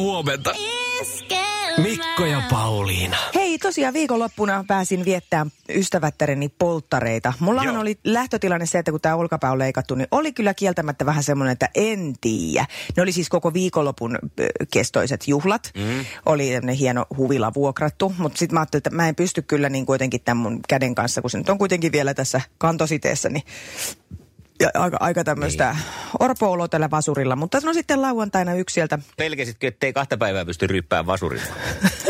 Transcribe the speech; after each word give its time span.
huomenta. 0.00 0.54
Mikko 1.82 2.26
ja 2.26 2.42
Pauliina. 2.50 3.16
Hei, 3.34 3.58
tosiaan 3.58 3.94
viikonloppuna 3.94 4.64
pääsin 4.68 5.04
viettämään 5.04 5.50
ystävättäreni 5.68 6.48
polttareita. 6.48 7.32
Mullahan 7.40 7.74
Joo. 7.74 7.80
oli 7.80 7.98
lähtötilanne 8.04 8.66
se, 8.66 8.78
että 8.78 8.90
kun 8.90 9.00
tämä 9.00 9.14
olkapää 9.14 9.52
on 9.52 9.58
leikattu, 9.58 9.94
niin 9.94 10.08
oli 10.10 10.32
kyllä 10.32 10.54
kieltämättä 10.54 11.06
vähän 11.06 11.22
semmoinen, 11.22 11.52
että 11.52 11.68
en 11.74 12.14
tiedä. 12.20 12.66
Ne 12.96 13.02
oli 13.02 13.12
siis 13.12 13.28
koko 13.28 13.54
viikonlopun 13.54 14.18
kestoiset 14.72 15.28
juhlat. 15.28 15.70
Mm. 15.76 16.04
Oli 16.26 16.50
tämmöinen 16.50 16.76
hieno 16.76 17.06
huvila 17.16 17.54
vuokrattu, 17.54 18.14
mutta 18.18 18.38
sitten 18.38 18.54
mä 18.54 18.60
ajattelin, 18.60 18.80
että 18.80 18.90
mä 18.90 19.08
en 19.08 19.16
pysty 19.16 19.42
kyllä 19.42 19.68
niin 19.68 19.86
kuitenkin 19.86 20.20
tämän 20.24 20.42
mun 20.42 20.60
käden 20.68 20.94
kanssa, 20.94 21.20
kun 21.20 21.30
se 21.30 21.38
nyt 21.38 21.48
on 21.48 21.58
kuitenkin 21.58 21.92
vielä 21.92 22.14
tässä 22.14 22.40
kantositeessä, 22.58 23.28
niin 23.28 23.42
ja 24.60 24.70
aika, 24.74 24.96
aika 25.00 25.24
tämmöistä 25.24 25.72
niin. 25.72 25.82
orpo 26.20 26.68
tällä 26.68 26.90
vasurilla. 26.90 27.36
Mutta 27.36 27.60
no 27.64 27.72
sitten 27.72 28.02
lauantaina 28.02 28.54
yksi 28.54 28.74
sieltä 28.74 28.98
Pelkäsitkö, 29.16 29.66
ettei 29.66 29.92
kahta 29.92 30.16
päivää 30.16 30.44
pysty 30.44 30.66
ryppään 30.66 31.06
vasurilla? 31.06 31.46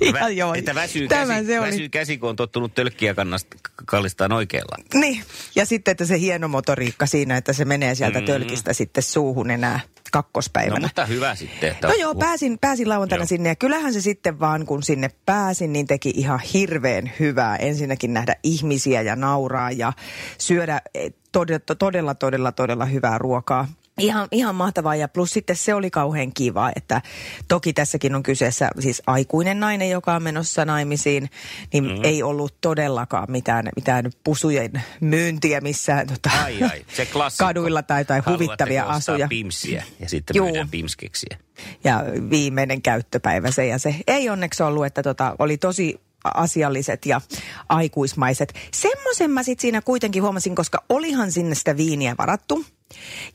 Ihan 0.00 0.36
joo. 0.36 0.54
Että 0.54 0.74
väsyy 0.74 1.08
Tämä 1.08 1.34
käsi, 1.34 1.46
se 1.46 1.60
oli. 1.60 1.68
väsyy 1.68 1.88
käsi, 1.88 2.18
kun 2.18 2.28
on 2.28 2.36
tottunut 2.36 2.74
tölkkiä 2.74 3.14
kannasta 3.14 3.56
kallistaan 3.86 4.32
oikealla. 4.32 4.76
Niin, 4.94 5.22
ja 5.54 5.66
sitten, 5.66 5.92
että 5.92 6.04
se 6.04 6.18
hieno 6.20 6.48
motoriikka 6.48 7.06
siinä, 7.06 7.36
että 7.36 7.52
se 7.52 7.64
menee 7.64 7.94
sieltä 7.94 8.20
mm. 8.20 8.26
tölkistä 8.26 8.72
sitten 8.72 9.02
suuhun 9.02 9.50
enää 9.50 9.80
kakkospäivänä. 10.12 10.80
No 10.80 10.86
mutta 10.86 11.06
hyvä 11.06 11.34
sitten. 11.34 11.70
Että 11.70 11.88
No 11.88 11.94
joo, 11.94 12.14
pääsin, 12.14 12.58
pääsin 12.60 12.88
lauantaina 12.88 13.22
Joo. 13.22 13.28
sinne 13.28 13.48
ja 13.48 13.56
kyllähän 13.56 13.92
se 13.92 14.00
sitten 14.00 14.40
vaan 14.40 14.66
kun 14.66 14.82
sinne 14.82 15.10
pääsin, 15.26 15.72
niin 15.72 15.86
teki 15.86 16.12
ihan 16.16 16.40
hirveän 16.54 17.12
hyvää. 17.20 17.56
Ensinnäkin 17.56 18.14
nähdä 18.14 18.36
ihmisiä 18.42 19.02
ja 19.02 19.16
nauraa 19.16 19.70
ja 19.70 19.92
syödä 20.38 20.80
eh, 20.94 21.12
todella, 21.32 21.60
todella, 21.78 22.14
todella, 22.14 22.52
todella 22.52 22.84
hyvää 22.84 23.18
ruokaa. 23.18 23.68
Ihan, 23.98 24.28
ihan 24.32 24.54
mahtavaa 24.54 24.96
ja 24.96 25.08
plus 25.08 25.30
sitten 25.30 25.56
se 25.56 25.74
oli 25.74 25.90
kauhean 25.90 26.32
kiva, 26.34 26.70
että 26.76 27.02
toki 27.48 27.72
tässäkin 27.72 28.14
on 28.14 28.22
kyseessä 28.22 28.70
siis 28.78 29.02
aikuinen 29.06 29.60
nainen, 29.60 29.90
joka 29.90 30.14
on 30.14 30.22
menossa 30.22 30.64
naimisiin, 30.64 31.30
niin 31.72 31.84
mm. 31.84 32.00
ei 32.02 32.22
ollut 32.22 32.54
todellakaan 32.60 33.26
mitään, 33.30 33.68
mitään 33.76 34.10
pusujen 34.24 34.82
myyntiä 35.00 35.60
missään 35.60 36.06
tota, 36.06 36.30
Ai 36.44 36.62
ai, 36.62 36.84
se 36.96 37.08
kaduilla 37.38 37.82
tai, 37.82 38.04
tai 38.04 38.22
huvittavia 38.26 38.84
asuja. 38.84 39.28
pimsiä 39.28 39.84
ja 40.00 40.08
sitten 40.08 40.36
Juu. 40.36 40.46
myydään 40.46 40.68
pimskeksiä. 40.68 41.38
ja 41.84 42.04
viimeinen 42.30 42.82
käyttöpäivä 42.82 43.50
se 43.50 43.66
ja 43.66 43.78
se. 43.78 43.94
Ei 44.06 44.28
onneksi 44.28 44.62
ollut, 44.62 44.86
että 44.86 45.02
tota, 45.02 45.36
oli 45.38 45.56
tosi 45.56 46.00
asialliset 46.24 47.06
ja 47.06 47.20
aikuismaiset. 47.68 48.54
Semmoisen 48.74 49.30
mä 49.30 49.42
sit 49.42 49.60
siinä 49.60 49.80
kuitenkin 49.80 50.22
huomasin, 50.22 50.54
koska 50.54 50.84
olihan 50.88 51.32
sinne 51.32 51.54
sitä 51.54 51.76
viiniä 51.76 52.14
varattu. 52.18 52.64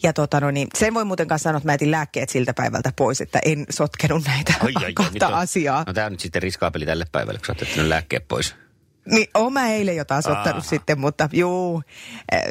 Ja 0.04 0.14
tota 0.14 0.40
no 0.40 0.52
niin, 0.52 0.68
sen 0.76 0.94
voi 0.94 1.06
muuten 1.06 1.28
kanssa 1.28 1.44
sanoa, 1.44 1.58
että 1.58 1.68
mä 1.68 1.74
jätin 1.74 1.92
lääkkeet 1.92 2.30
siltä 2.30 2.54
päivältä 2.54 2.94
pois, 2.96 3.22
että 3.22 3.40
en 3.46 3.66
sotkenut 3.70 4.24
näitä 4.26 4.54
Ai, 4.60 4.72
ai, 4.76 4.86
ai, 4.86 4.94
kahta 4.94 5.28
on- 5.28 5.34
asiaa. 5.34 5.84
No 5.88 5.94
tää 5.94 6.06
on 6.06 6.12
nyt 6.12 6.20
sitten 6.20 6.42
riskaapeli 6.42 6.86
tälle 6.86 7.06
päivälle, 7.12 7.40
kun 7.48 7.56
sä 7.68 7.80
oot 7.82 7.88
lääkkeet 7.88 8.28
pois. 8.28 8.56
Niin, 9.12 9.28
oon 9.34 9.54
mä 9.54 9.70
eilen 9.70 9.96
jo 9.96 10.06
taas 10.06 10.26
ottanut 10.28 10.64
Aha. 10.64 10.70
sitten, 10.70 11.00
mutta 11.00 11.30
juu. 11.34 11.84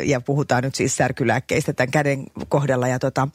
Ja 0.05 0.21
puhutaan 0.21 0.63
nyt 0.65 0.75
siis 0.75 0.97
särkylääkkeistä 0.97 1.73
tämän 1.73 1.91
käden 1.91 2.25
kohdalla. 2.49 2.89
Ja 2.89 2.99
tota, 2.99 3.29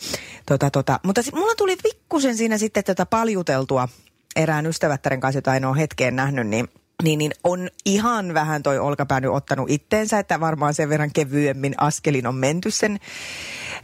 tota, 0.46 0.70
tota. 0.70 1.00
Mutta 1.03 1.22
sit, 1.22 1.34
mulla 1.36 1.56
tuli 1.56 1.75
pikkusen 1.84 2.38
siinä 2.38 2.58
sitten 2.58 2.84
tätä 2.84 3.06
paljuteltua 3.06 3.88
erään 4.36 4.66
ystävättären 4.66 5.20
kanssa, 5.20 5.38
jota 5.38 5.56
en 5.56 5.66
ole 5.66 5.78
hetkeen 5.78 6.16
nähnyt, 6.16 6.47
niin 6.47 6.68
niin, 7.03 7.19
niin 7.19 7.31
on 7.44 7.69
ihan 7.85 8.34
vähän 8.34 8.63
toi 8.63 8.80
olkapää 8.80 9.19
nyt 9.19 9.31
ottanut 9.31 9.69
itteensä, 9.69 10.19
että 10.19 10.40
varmaan 10.40 10.74
sen 10.74 10.90
verran 10.90 11.12
kevyemmin 11.13 11.74
askelin 11.78 12.28
on 12.28 12.35
menty 12.35 12.72
sen 12.72 13.00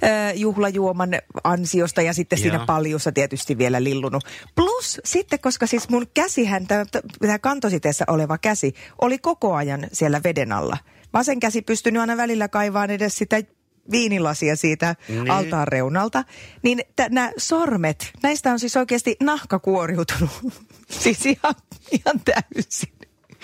ö, 0.03 0.33
juhlajuoman 0.35 1.09
ansiosta 1.43 2.01
ja 2.01 2.13
sitten 2.13 2.39
siinä 2.39 2.55
Joo. 2.57 2.65
paljussa 2.65 3.11
tietysti 3.11 3.57
vielä 3.57 3.83
lillunut. 3.83 4.23
Plus 4.55 5.01
sitten, 5.05 5.39
koska 5.39 5.67
siis 5.67 5.89
mun 5.89 6.07
käsihän, 6.13 6.67
tämä 6.67 7.39
kantositeessä 7.39 8.05
oleva 8.07 8.37
käsi, 8.37 8.73
oli 9.01 9.17
koko 9.17 9.53
ajan 9.53 9.87
siellä 9.91 10.21
veden 10.23 10.51
alla. 10.51 10.77
Vasen 11.13 11.39
käsi 11.39 11.61
pystynyt 11.61 11.99
aina 12.01 12.17
välillä 12.17 12.47
kaivaan 12.47 12.89
edes 12.89 13.17
sitä 13.17 13.41
viinilasia 13.91 14.55
siitä 14.55 14.95
Niin. 15.07 15.23
niin. 15.23 15.31
altaan 15.31 15.67
reunalta, 15.67 16.23
niin 16.61 16.79
t- 16.95 17.09
nämä 17.09 17.31
sormet, 17.37 18.11
näistä 18.23 18.51
on 18.51 18.59
siis 18.59 18.77
oikeasti 18.77 19.15
nahka 19.23 19.59
kuoriutunut. 19.59 20.29
siis 21.01 21.25
ihan, 21.25 21.55
ihan 21.91 22.19
täysin. 22.25 22.92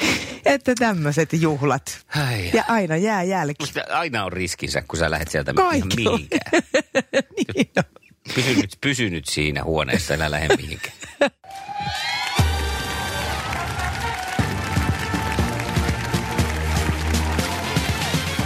Että 0.45 0.75
tämmöiset 0.75 1.29
juhlat. 1.33 2.05
Ai. 2.15 2.51
Ja 2.53 2.63
aina 2.67 2.97
jää 2.97 3.23
jälki. 3.23 3.55
Mutta 3.59 3.81
aina 3.89 4.25
on 4.25 4.33
riskinsä, 4.33 4.81
kun 4.87 4.99
sä 4.99 5.11
lähdet 5.11 5.31
sieltä 5.31 5.53
on. 5.57 5.81
mihinkään. 5.95 6.63
niin 7.55 7.71
on. 7.77 7.83
Pysy 8.35 8.55
nyt, 8.55 8.77
pysy 8.81 9.09
nyt 9.09 9.25
siinä 9.25 9.63
huoneessa, 9.63 10.13
älä 10.13 10.31
lähde 10.31 10.55
mihinkään. 10.57 10.95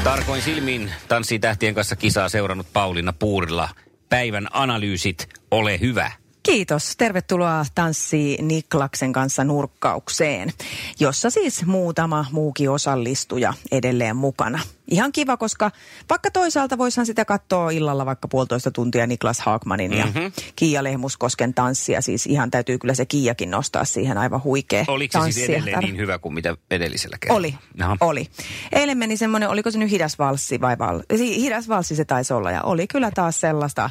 Tarkoin 0.03 0.41
silmin 0.41 0.91
tanssii 1.07 1.39
tähtien 1.39 1.73
kanssa 1.73 1.95
kisaa 1.95 2.29
seurannut 2.29 2.67
Pauliina 2.73 3.13
Puurilla. 3.13 3.69
Päivän 4.09 4.47
analyysit, 4.51 5.29
ole 5.51 5.79
hyvä. 5.79 6.11
Kiitos. 6.43 6.95
Tervetuloa 6.97 7.65
Tanssi 7.75 8.37
Niklaksen 8.41 9.13
kanssa 9.13 9.43
nurkkaukseen, 9.43 10.53
jossa 10.99 11.29
siis 11.29 11.65
muutama 11.65 12.25
muukin 12.31 12.69
osallistuja 12.69 13.53
edelleen 13.71 14.15
mukana. 14.15 14.59
Ihan 14.87 15.11
kiva, 15.11 15.37
koska 15.37 15.71
vaikka 16.09 16.31
toisaalta 16.31 16.77
voisihan 16.77 17.05
sitä 17.05 17.25
katsoa 17.25 17.71
illalla 17.71 18.05
vaikka 18.05 18.27
puolitoista 18.27 18.71
tuntia 18.71 19.07
Niklas 19.07 19.39
Haakmanin 19.39 19.91
mm-hmm. 19.91 20.23
ja 20.23 20.31
Kiia 20.55 20.83
Lehmuskosken 20.83 21.53
tanssia. 21.53 22.01
Siis 22.01 22.27
ihan 22.27 22.51
täytyy 22.51 22.77
kyllä 22.77 22.93
se 22.93 23.05
Kiiakin 23.05 23.51
nostaa 23.51 23.85
siihen 23.85 24.17
aivan 24.17 24.43
huikea 24.43 24.85
Oliko 24.87 25.25
se 25.25 25.31
siis 25.31 25.49
edelleen 25.49 25.79
niin 25.79 25.97
hyvä 25.97 26.19
kuin 26.19 26.33
mitä 26.33 26.55
edellisellä 26.71 27.17
kerralla? 27.19 27.39
Oli, 27.39 27.55
Jaha. 27.77 27.97
oli. 27.99 28.27
Eilen 28.71 28.97
meni 28.97 29.17
semmoinen, 29.17 29.49
oliko 29.49 29.71
se 29.71 29.77
nyt 29.77 29.91
hidas 29.91 30.19
valssi 30.19 30.61
vai 30.61 30.77
val... 30.79 31.01
Hidas 31.17 31.69
valssi 31.69 31.95
se 31.95 32.05
taisi 32.05 32.33
olla 32.33 32.51
ja 32.51 32.61
oli 32.61 32.87
kyllä 32.87 33.11
taas 33.11 33.41
sellaista, 33.41 33.89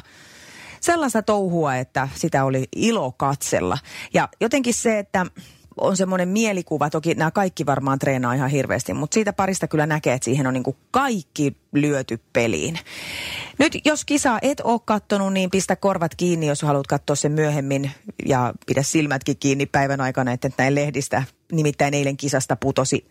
sellaista 0.83 1.21
touhua, 1.21 1.75
että 1.75 2.09
sitä 2.15 2.43
oli 2.43 2.65
ilo 2.75 3.11
katsella. 3.11 3.77
Ja 4.13 4.29
jotenkin 4.41 4.73
se, 4.73 4.99
että 4.99 5.25
on 5.77 5.97
semmoinen 5.97 6.29
mielikuva, 6.29 6.89
toki 6.89 7.13
nämä 7.13 7.31
kaikki 7.31 7.65
varmaan 7.65 7.99
treenaa 7.99 8.33
ihan 8.33 8.49
hirveästi, 8.49 8.93
mutta 8.93 9.13
siitä 9.13 9.33
parista 9.33 9.67
kyllä 9.67 9.85
näkee, 9.85 10.13
että 10.13 10.25
siihen 10.25 10.47
on 10.47 10.53
niin 10.53 10.77
kaikki 10.91 11.55
lyöty 11.73 12.19
peliin. 12.33 12.79
Nyt 13.59 13.77
jos 13.85 14.05
kisaa 14.05 14.39
et 14.41 14.61
ole 14.63 14.79
kattonut, 14.85 15.33
niin 15.33 15.49
pistä 15.49 15.75
korvat 15.75 16.15
kiinni, 16.15 16.47
jos 16.47 16.61
haluat 16.61 16.87
katsoa 16.87 17.15
sen 17.15 17.31
myöhemmin 17.31 17.91
ja 18.25 18.53
pidä 18.65 18.83
silmätkin 18.83 19.37
kiinni 19.37 19.65
päivän 19.65 20.01
aikana, 20.01 20.31
että 20.31 20.49
näin 20.57 20.75
lehdistä. 20.75 21.23
Nimittäin 21.51 21.93
eilen 21.93 22.17
kisasta 22.17 22.55
putosi 22.55 23.05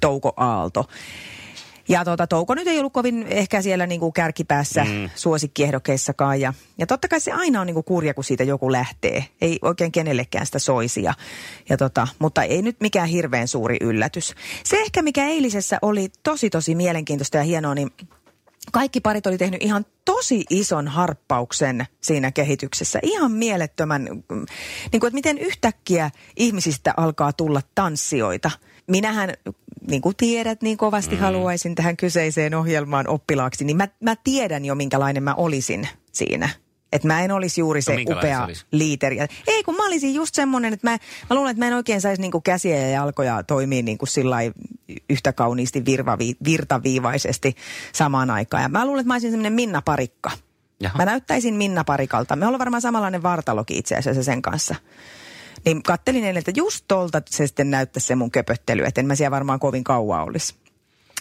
Touko 0.00 0.32
Aalto. 0.36 0.88
Ja 1.88 2.04
tuota, 2.04 2.26
Touko 2.26 2.54
nyt 2.54 2.66
ei 2.66 2.78
ollut 2.78 2.92
kovin 2.92 3.26
ehkä 3.28 3.62
siellä 3.62 3.86
niinku 3.86 4.12
kärkipäässä 4.12 4.84
mm. 4.84 5.10
suosikkiehdokkeissakaan. 5.14 6.40
Ja, 6.40 6.54
ja 6.78 6.86
totta 6.86 7.08
kai 7.08 7.20
se 7.20 7.32
aina 7.32 7.60
on 7.60 7.66
niinku 7.66 7.82
kurja, 7.82 8.14
kun 8.14 8.24
siitä 8.24 8.44
joku 8.44 8.72
lähtee. 8.72 9.24
Ei 9.40 9.58
oikein 9.62 9.92
kenellekään 9.92 10.46
sitä 10.46 10.58
soisi. 10.58 11.02
Ja, 11.02 11.14
ja 11.68 11.76
tota, 11.76 12.08
mutta 12.18 12.42
ei 12.42 12.62
nyt 12.62 12.76
mikään 12.80 13.08
hirveän 13.08 13.48
suuri 13.48 13.76
yllätys. 13.80 14.34
Se 14.64 14.76
ehkä, 14.76 15.02
mikä 15.02 15.26
eilisessä 15.26 15.78
oli 15.82 16.08
tosi 16.22 16.50
tosi 16.50 16.74
mielenkiintoista 16.74 17.36
ja 17.36 17.42
hienoa, 17.42 17.74
niin 17.74 17.90
kaikki 18.72 19.00
parit 19.00 19.26
oli 19.26 19.38
tehnyt 19.38 19.62
ihan 19.62 19.86
tosi 20.04 20.44
ison 20.50 20.88
harppauksen 20.88 21.86
siinä 22.00 22.32
kehityksessä. 22.32 22.98
Ihan 23.02 23.32
mielettömän, 23.32 24.02
mm, 24.02 24.46
niin 24.92 25.00
kuin, 25.00 25.08
että 25.08 25.14
miten 25.14 25.38
yhtäkkiä 25.38 26.10
ihmisistä 26.36 26.94
alkaa 26.96 27.32
tulla 27.32 27.60
tanssijoita. 27.74 28.50
Minähän, 28.86 29.34
niin 29.88 30.02
kuin 30.02 30.16
tiedät, 30.16 30.62
niin 30.62 30.76
kovasti 30.76 31.14
mm. 31.14 31.20
haluaisin 31.20 31.74
tähän 31.74 31.96
kyseiseen 31.96 32.54
ohjelmaan 32.54 33.08
oppilaaksi, 33.08 33.64
niin 33.64 33.76
mä, 33.76 33.88
mä 34.00 34.16
tiedän 34.24 34.64
jo, 34.64 34.74
minkälainen 34.74 35.22
mä 35.22 35.34
olisin 35.34 35.88
siinä. 36.12 36.48
Että 36.92 37.08
mä 37.08 37.22
en 37.22 37.32
olisi 37.32 37.60
juuri 37.60 37.82
se 37.82 37.92
No, 37.92 37.98
se 38.06 38.18
upea 38.18 38.44
olisi? 38.44 38.66
liiteri. 38.70 39.18
Ei, 39.46 39.64
kun 39.64 39.76
mä 39.76 39.86
olisin 39.86 40.14
just 40.14 40.34
semmoinen, 40.34 40.72
että 40.72 40.90
mä, 40.90 40.98
mä 41.30 41.36
luulen, 41.36 41.50
että 41.50 41.64
mä 41.64 41.66
en 41.66 41.74
oikein 41.74 42.00
saisi 42.00 42.22
niinku 42.22 42.40
käsiä 42.40 42.76
ja 42.76 42.88
jalkoja 42.88 43.42
toimia 43.42 43.82
niinku 43.82 44.06
yhtä 45.10 45.32
kauniisti 45.32 45.84
virvavi, 45.84 46.36
virtaviivaisesti 46.44 47.56
samaan 47.92 48.30
aikaan. 48.30 48.62
Ja 48.62 48.68
mä 48.68 48.86
luulen, 48.86 49.00
että 49.00 49.08
mä 49.08 49.14
olisin 49.14 49.30
semmoinen 49.30 49.52
Minna 49.52 49.82
Parikka. 49.82 50.30
Jaha. 50.80 50.98
Mä 50.98 51.04
näyttäisin 51.04 51.54
Minna 51.54 51.84
Parikalta. 51.84 52.36
Me 52.36 52.46
ollaan 52.46 52.58
varmaan 52.58 52.80
samanlainen 52.80 53.22
vartalokin 53.22 53.76
itse 53.76 53.96
asiassa 53.96 54.22
sen 54.22 54.42
kanssa. 54.42 54.74
Niin 55.64 55.82
kattelin 55.82 56.24
eilen, 56.24 56.38
että 56.38 56.52
just 56.56 56.84
tolta 56.88 57.22
se 57.30 57.46
sitten 57.46 57.70
näyttäisi 57.70 58.06
se 58.06 58.14
mun 58.14 58.30
köpöttely, 58.30 58.84
että 58.84 59.00
en 59.00 59.06
mä 59.06 59.14
siellä 59.14 59.30
varmaan 59.30 59.60
kovin 59.60 59.84
kauan 59.84 60.22
olisi. 60.22 60.54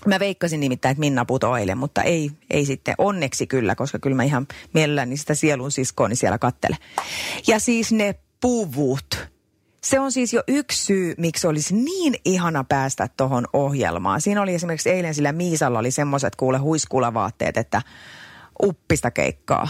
Mä 0.05 0.19
veikkasin 0.19 0.59
nimittäin, 0.59 0.91
että 0.91 0.99
Minna 0.99 1.25
putoi 1.25 1.59
eilen, 1.59 1.77
mutta 1.77 2.01
ei, 2.01 2.31
ei 2.49 2.65
sitten 2.65 2.95
onneksi 2.97 3.47
kyllä, 3.47 3.75
koska 3.75 3.99
kyllä 3.99 4.15
mä 4.15 4.23
ihan 4.23 4.47
mielelläni 4.73 5.17
sitä 5.17 5.35
sielun 5.35 5.71
siskooni 5.71 6.15
siellä 6.15 6.37
kattele. 6.37 6.77
Ja 7.47 7.59
siis 7.59 7.91
ne 7.91 8.15
puvut. 8.41 9.27
Se 9.83 9.99
on 9.99 10.11
siis 10.11 10.33
jo 10.33 10.43
yksi 10.47 10.85
syy, 10.85 11.13
miksi 11.17 11.47
olisi 11.47 11.75
niin 11.75 12.15
ihana 12.25 12.63
päästä 12.63 13.09
tuohon 13.17 13.47
ohjelmaan. 13.53 14.21
Siinä 14.21 14.41
oli 14.41 14.53
esimerkiksi 14.53 14.89
eilen 14.89 15.15
sillä 15.15 15.31
Miisalla 15.31 15.79
oli 15.79 15.91
semmoiset 15.91 16.35
kuule 16.35 16.57
huiskulavaatteet, 16.57 17.57
että 17.57 17.81
uppista 18.63 19.11
keikkaa. 19.11 19.67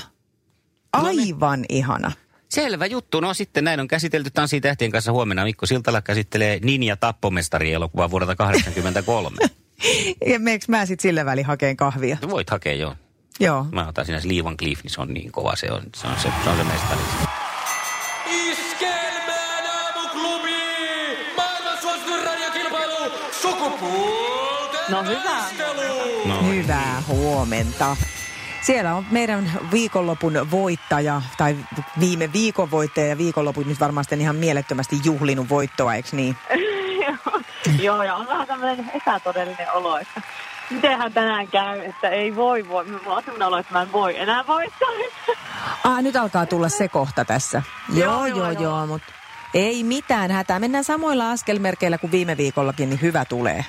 Aivan 0.94 1.66
ihana. 1.70 2.12
Selvä 2.54 2.86
juttu. 2.86 3.20
No 3.20 3.34
sitten 3.34 3.64
näin 3.64 3.80
on 3.80 3.88
käsitelty 3.88 4.30
Tanssi 4.30 4.62
tähtien 4.62 4.92
kanssa 4.92 5.12
huomenna. 5.12 5.44
Mikko 5.44 5.66
Siltala 5.66 6.02
käsittelee 6.02 6.60
Ninja 6.64 6.98
Tappomestari 6.98 7.74
elokuvaa 7.74 8.12
vuodelta 8.12 8.36
1983. 8.36 9.38
Ja 10.26 10.40
meneekö 10.40 10.66
mä 10.68 10.86
sitten 10.86 11.02
sillä 11.02 11.26
väliin 11.26 11.46
hakeen 11.48 11.78
kahvia? 11.78 12.18
Voit 12.30 12.50
hakea 12.50 12.74
jo. 12.74 12.96
Joo. 13.40 13.66
Mä 13.72 13.88
otan 13.88 14.06
siinä 14.06 14.20
se 14.20 14.28
Liivan 14.28 14.58
Cliff, 14.58 14.84
niin 14.84 14.92
se 14.92 15.02
on 15.02 15.14
niin 15.14 15.32
kova. 15.32 15.56
Se 15.56 15.72
on 15.72 15.82
se, 15.96 16.08
on 16.08 16.16
se, 16.16 16.30
se, 16.44 16.50
on 16.50 16.58
se 16.58 16.64
mestari. 16.64 17.02
Iskelmään 18.32 19.66
aamuklubi! 19.66 20.54
Maailman 21.38 21.82
suosituin 21.82 22.24
radiokilpailu! 22.24 23.12
Sukupuolten 23.42 24.80
No 24.90 25.04
hyvä. 25.04 25.44
No, 26.26 26.44
Hyvää 26.44 27.04
huomenta. 27.08 27.98
Siellä 28.64 28.96
on 28.96 29.06
meidän 29.12 29.52
viikonlopun 29.72 30.52
voittaja, 30.52 31.22
tai 31.38 31.58
viime 32.00 32.34
viikon 32.34 32.72
voittaja, 32.72 33.08
ja 33.08 33.18
viikonlopun 33.18 33.68
nyt 33.68 33.80
varmasti 33.80 34.16
ihan 34.16 34.36
mielettömästi 34.36 35.00
juhlinut 35.04 35.50
voittoa, 35.50 35.96
eikö 35.96 36.10
niin? 36.12 36.38
Joo, 37.84 38.04
ja 38.04 38.16
on 38.16 38.28
vähän 38.28 38.48
tämmöinen 38.48 38.92
epätodellinen 38.94 39.72
olo, 39.74 39.98
että 39.98 40.22
mitenhän 40.70 41.14
tänään 41.14 41.48
käy, 41.48 41.80
että 41.80 42.10
ei 42.10 42.36
voi 42.36 42.68
voi. 42.68 42.86
Mulla 42.86 43.16
on 43.16 43.24
sellainen 43.24 43.48
olo, 43.48 43.58
että 43.58 43.74
mä 43.74 43.82
en 43.82 43.92
voi 43.92 44.20
enää 44.20 44.48
voittaa. 44.48 44.90
Ah, 45.84 46.02
nyt 46.02 46.16
alkaa 46.16 46.46
tulla 46.46 46.70
se 46.70 46.88
kohta 46.88 47.26
tässä. 47.26 47.62
Joo, 47.94 48.26
Joo, 48.26 48.38
joo, 48.38 48.52
joo, 48.52 48.88
mutta 48.88 49.14
ei 49.54 49.84
mitään 49.84 50.32
hätää. 50.32 50.60
Mennään 50.60 50.84
samoilla 50.84 51.32
askelmerkeillä 51.32 51.98
kuin 51.98 52.12
viime 52.12 52.38
viikollakin, 52.38 52.90
niin 52.90 53.02
hyvä 53.02 53.26
tulee. 53.26 53.66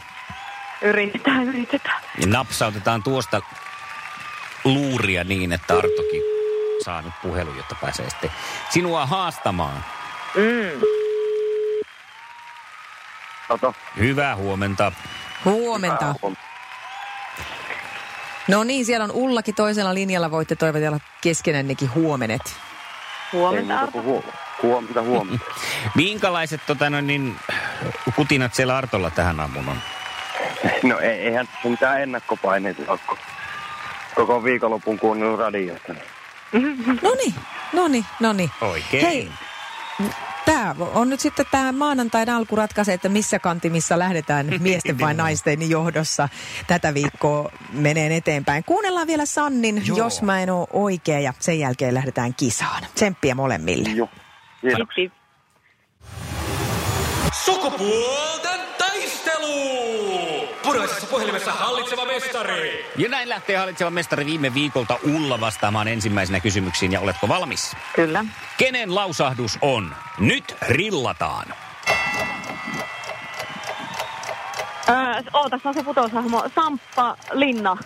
Yritetään, 0.83 1.45
yritetään. 1.45 2.01
niin 2.19 2.31
napsautetaan 2.31 3.03
tuosta 3.03 3.41
luuria 4.65 5.25
niin, 5.25 5.53
että 5.53 5.75
Artokin 5.75 6.23
saa 6.85 7.03
nyt 7.03 7.13
puhelun, 7.23 7.57
jotta 7.57 7.77
pääsee 7.81 8.11
sitten 8.11 8.31
sinua 8.71 9.07
haastamaan. 9.07 9.85
Mm. 10.35 10.81
Kato. 13.49 13.75
Hyvää 13.99 14.37
huomenta. 14.37 14.93
Huomenta. 15.45 16.15
No 18.49 18.65
niin, 18.65 18.85
siellä 18.85 19.05
on 19.05 19.13
Ullakin 19.13 19.55
toisella 19.55 19.95
linjalla. 19.95 20.31
Voitte 20.31 20.57
toivotella 20.57 21.01
keskenännekin 21.21 21.95
huomenet. 21.95 22.43
Huomenta, 23.33 23.89
huom- 24.03 24.33
huomenta, 24.63 25.03
huomenta. 25.03 25.45
Minkälaiset 25.95 26.61
tota, 26.67 26.91
no, 26.91 27.01
niin, 27.01 27.37
kutinat 28.17 28.55
siellä 28.55 28.77
Artolla 28.77 29.11
tähän 29.11 29.41
aamuun 29.41 29.69
on? 29.69 29.77
No 30.83 30.99
ei, 30.99 31.11
eihän 31.21 31.47
tässä 31.47 31.69
mitään 31.69 32.03
ennakkopaineita 32.03 32.83
ole, 32.89 32.99
kun 33.07 33.19
koko 34.15 34.45
viikonlopun 34.45 34.99
kuunnellut 34.99 35.41
radiosta. 35.41 35.95
No 37.03 37.15
niin, 37.15 37.35
no 37.73 37.89
niin, 37.89 38.05
no 38.21 38.33
niin. 38.33 38.51
Oikein. 38.61 39.07
Hei, 39.07 39.29
tämä 40.45 40.75
on 40.95 41.11
nyt 41.11 41.21
sitten 41.21 41.47
tämä 41.51 41.73
maanantain 41.73 42.31
alku 42.31 42.57
ratkaisee, 42.57 42.95
että 42.95 43.09
missä 43.09 43.39
kantimissa 43.39 43.99
lähdetään 43.99 44.47
miesten 44.61 45.01
vai 45.01 45.15
naisten 45.15 45.71
johdossa. 45.71 46.29
Tätä 46.67 46.95
viikkoa 46.95 47.51
menee 47.73 48.17
eteenpäin. 48.17 48.65
Kuunnellaan 48.65 49.07
vielä 49.07 49.27
Sannin, 49.27 49.83
Joo. 49.87 49.99
jos 49.99 50.23
mä 50.23 50.41
en 50.43 50.51
ole 50.51 50.67
oikea 50.73 51.21
ja 51.21 51.33
sen 51.39 51.59
jälkeen 51.59 51.95
lähdetään 51.95 52.35
kisaan. 52.35 52.83
Tsemppiä 52.95 53.35
molemmille. 53.35 53.89
Joo. 53.89 54.09
Kiitos. 54.61 54.81
Yksi. 54.81 55.13
Sukupuolten 57.45 58.61
taistelu! 58.79 60.04
Puraisessa 60.75 61.07
puhelimessa 61.07 61.53
hallitseva 61.53 62.05
mestari! 62.05 62.87
Ja 62.97 63.09
näin 63.09 63.29
lähtee 63.29 63.57
hallitseva 63.57 63.91
mestari 63.91 64.27
viime 64.27 64.55
viikolta 64.55 64.99
Ulla 65.15 65.41
vastaamaan 65.41 65.89
ensimmäisenä 65.89 66.41
kysymyksiin. 66.41 66.93
Ja 66.93 67.01
oletko 67.01 67.29
valmis? 67.29 67.77
Kyllä. 67.95 68.25
Kenen 68.57 68.95
lausahdus 68.95 69.59
on? 69.61 69.95
Nyt 70.19 70.57
rillataan. 70.63 71.47
Öö, 74.89 75.23
oo, 75.33 75.51
tässä 75.51 75.69
on 75.69 75.75
se 75.75 75.83
putoushahmo. 75.83 76.45
Samppa 76.55 77.17
Linna. 77.33 77.77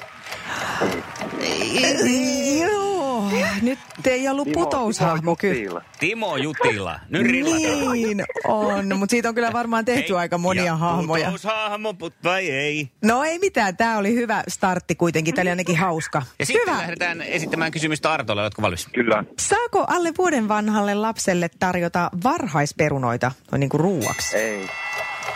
Joo, 3.40 3.49
nyt 3.62 3.79
ei 4.05 4.29
ollut 4.29 4.49
Timo- 4.49 4.52
putoushahmo 4.55 5.20
Timo 5.20 5.37
kyllä. 5.37 5.81
Timo 6.00 6.37
Jutila. 6.37 7.00
Nyt 7.08 7.23
rillataan. 7.23 7.93
Niin 7.93 8.25
on, 8.44 8.96
mutta 8.99 9.11
siitä 9.11 9.29
on 9.29 9.35
kyllä 9.35 9.52
varmaan 9.52 9.85
tehty 9.85 10.12
Hei, 10.12 10.19
aika 10.19 10.38
monia 10.38 10.64
ja 10.64 10.76
hahmoja. 10.76 11.25
Putoushahmo, 11.25 11.94
put 11.94 12.14
vai 12.25 12.50
ei? 12.50 12.90
No 13.05 13.25
ei 13.25 13.38
mitään, 13.38 13.76
tämä 13.76 13.99
oli 13.99 14.14
hyvä 14.14 14.43
startti 14.49 14.94
kuitenkin, 14.94 15.35
tämä 15.35 15.43
oli 15.43 15.50
ainakin 15.50 15.76
hauska. 15.76 16.23
Ja 16.38 16.46
sitten 16.46 16.62
hyvä. 16.67 16.79
lähdetään 16.79 17.23
esittämään 17.23 17.70
kysymystä 17.73 18.12
Artolle. 18.12 18.43
Oletko 18.43 18.62
valmis? 18.62 18.88
Kyllä. 18.94 19.25
Saako 19.40 19.85
alle 19.88 20.12
vuoden 20.19 20.49
vanhalle 20.49 20.94
lapselle 20.94 21.50
tarjota 21.58 22.11
varhaisperunoita 22.25 23.32
noin 23.52 23.61
niin 23.61 23.70
kuin 23.70 23.81
ruuaksi? 23.81 24.37
Ei. 24.37 24.69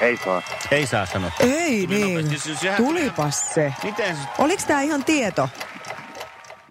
Ei 0.00 0.16
saa. 0.24 0.42
Ei 0.70 0.86
saa 0.86 1.06
sanoa. 1.06 1.30
Ei 1.40 1.86
niin, 1.86 2.24
nopeasti. 2.24 2.54
Sehän- 2.54 2.76
tulipas 2.76 3.54
se. 3.54 3.72
Miten 3.84 4.16
se... 4.16 4.22
Oliko 4.38 4.62
tämä 4.66 4.82
ihan 4.82 5.04
tieto? 5.04 5.48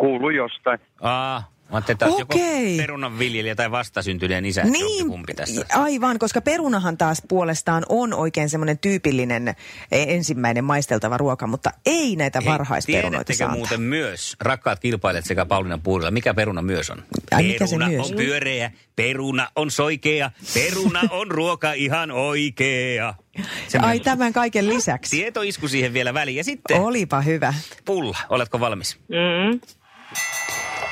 Kuulu 0.02 0.30
jostain. 0.30 0.80
Aa, 1.02 1.40
mä 1.40 1.76
ajattelin, 1.78 1.96
että 1.96 2.06
joko 2.06 2.34
Okei. 2.36 2.78
perunanviljelijä 2.78 3.56
tai 3.56 3.72
vastasyntyneen 3.72 4.46
isä. 4.46 4.64
Niin, 4.64 5.08
Kumpi 5.08 5.34
tässä? 5.34 5.66
aivan, 5.76 6.20
koska 6.20 6.42
perunahan 6.42 6.98
taas 6.98 7.22
puolestaan 7.28 7.84
on 7.90 8.14
oikein 8.14 8.50
semmoinen 8.50 8.78
tyypillinen 8.78 9.48
eh, 9.48 9.56
ensimmäinen 9.92 10.64
maisteltava 10.64 11.18
ruoka, 11.18 11.48
mutta 11.48 11.72
ei 11.86 12.16
näitä 12.16 12.40
Hei, 12.40 12.50
varhaisperunoita 12.52 13.34
saa. 13.34 13.52
muuten 13.52 13.82
myös, 13.82 14.36
rakkaat 14.40 14.80
kilpailijat 14.80 15.26
sekä 15.26 15.46
Pauliina 15.46 15.78
Puurilla, 15.78 16.12
mikä 16.12 16.34
peruna 16.34 16.62
myös 16.62 16.90
on? 16.90 17.04
Ai, 17.32 17.44
mikä 17.44 17.68
se 17.68 17.76
peruna 17.76 17.90
myös? 17.90 18.12
on 18.12 18.18
pyöreä, 18.18 18.72
peruna 18.96 19.48
on 19.56 19.72
soikea, 19.72 20.32
peruna 20.54 21.02
on 21.12 21.32
ruoka 21.32 21.74
ihan 21.74 22.12
oikea. 22.12 23.08
Ai 23.38 23.44
Semmoinen 23.68 24.02
tämän 24.02 24.34
kaiken 24.34 24.70
lisäksi. 24.70 25.18
Tietoisku 25.18 25.68
siihen 25.68 25.94
vielä 25.94 26.14
väliin. 26.14 26.38
Ja 26.38 26.44
sitten, 26.44 26.82
Olipa 26.82 27.22
hyvä. 27.22 27.54
Pulla, 27.86 28.18
oletko 28.30 28.60
valmis? 28.60 28.98
Mm. 29.10 29.60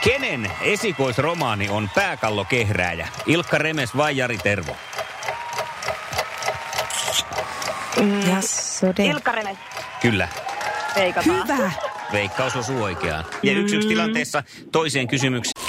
Kenen 0.04 0.52
esikoisromaani 0.62 1.70
on 1.70 1.90
Pääkallokehrääjä? 1.96 3.08
Ilkka 3.26 3.58
Remes 3.58 3.98
vai 3.98 4.18
Jari 4.18 4.38
Tervo? 4.38 4.76
Sode. 8.80 9.06
Ilkka 9.06 9.32
Remes. 9.32 9.58
Kyllä. 10.02 10.28
Veikataan. 10.96 11.44
Hyvä. 11.44 11.72
Veikkaus 12.12 12.56
osuu 12.56 12.84
oikeaan. 12.84 13.26
Ja 13.44 13.52
yksi 13.52 13.76
yksi 13.76 13.88
tilanteessa 13.88 14.44
toiseen 14.72 15.08
kysymykseen. 15.08 15.66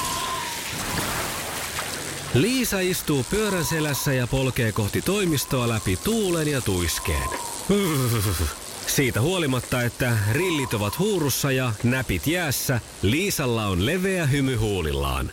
Liisa 2.34 2.80
istuu 2.80 3.24
pyörän 3.30 3.64
selässä 3.64 4.12
ja 4.12 4.26
polkee 4.26 4.72
kohti 4.72 5.02
toimistoa 5.02 5.68
läpi 5.68 5.96
tuulen 5.96 6.48
ja 6.48 6.60
tuiskeen. 6.60 7.28
Siitä 8.90 9.20
huolimatta, 9.20 9.82
että 9.82 10.12
rillit 10.32 10.74
ovat 10.74 10.98
huurussa 10.98 11.52
ja 11.52 11.72
näpit 11.84 12.26
jäässä, 12.26 12.80
Liisalla 13.02 13.66
on 13.66 13.86
leveä 13.86 14.26
hymy 14.26 14.56
huulillaan. 14.56 15.30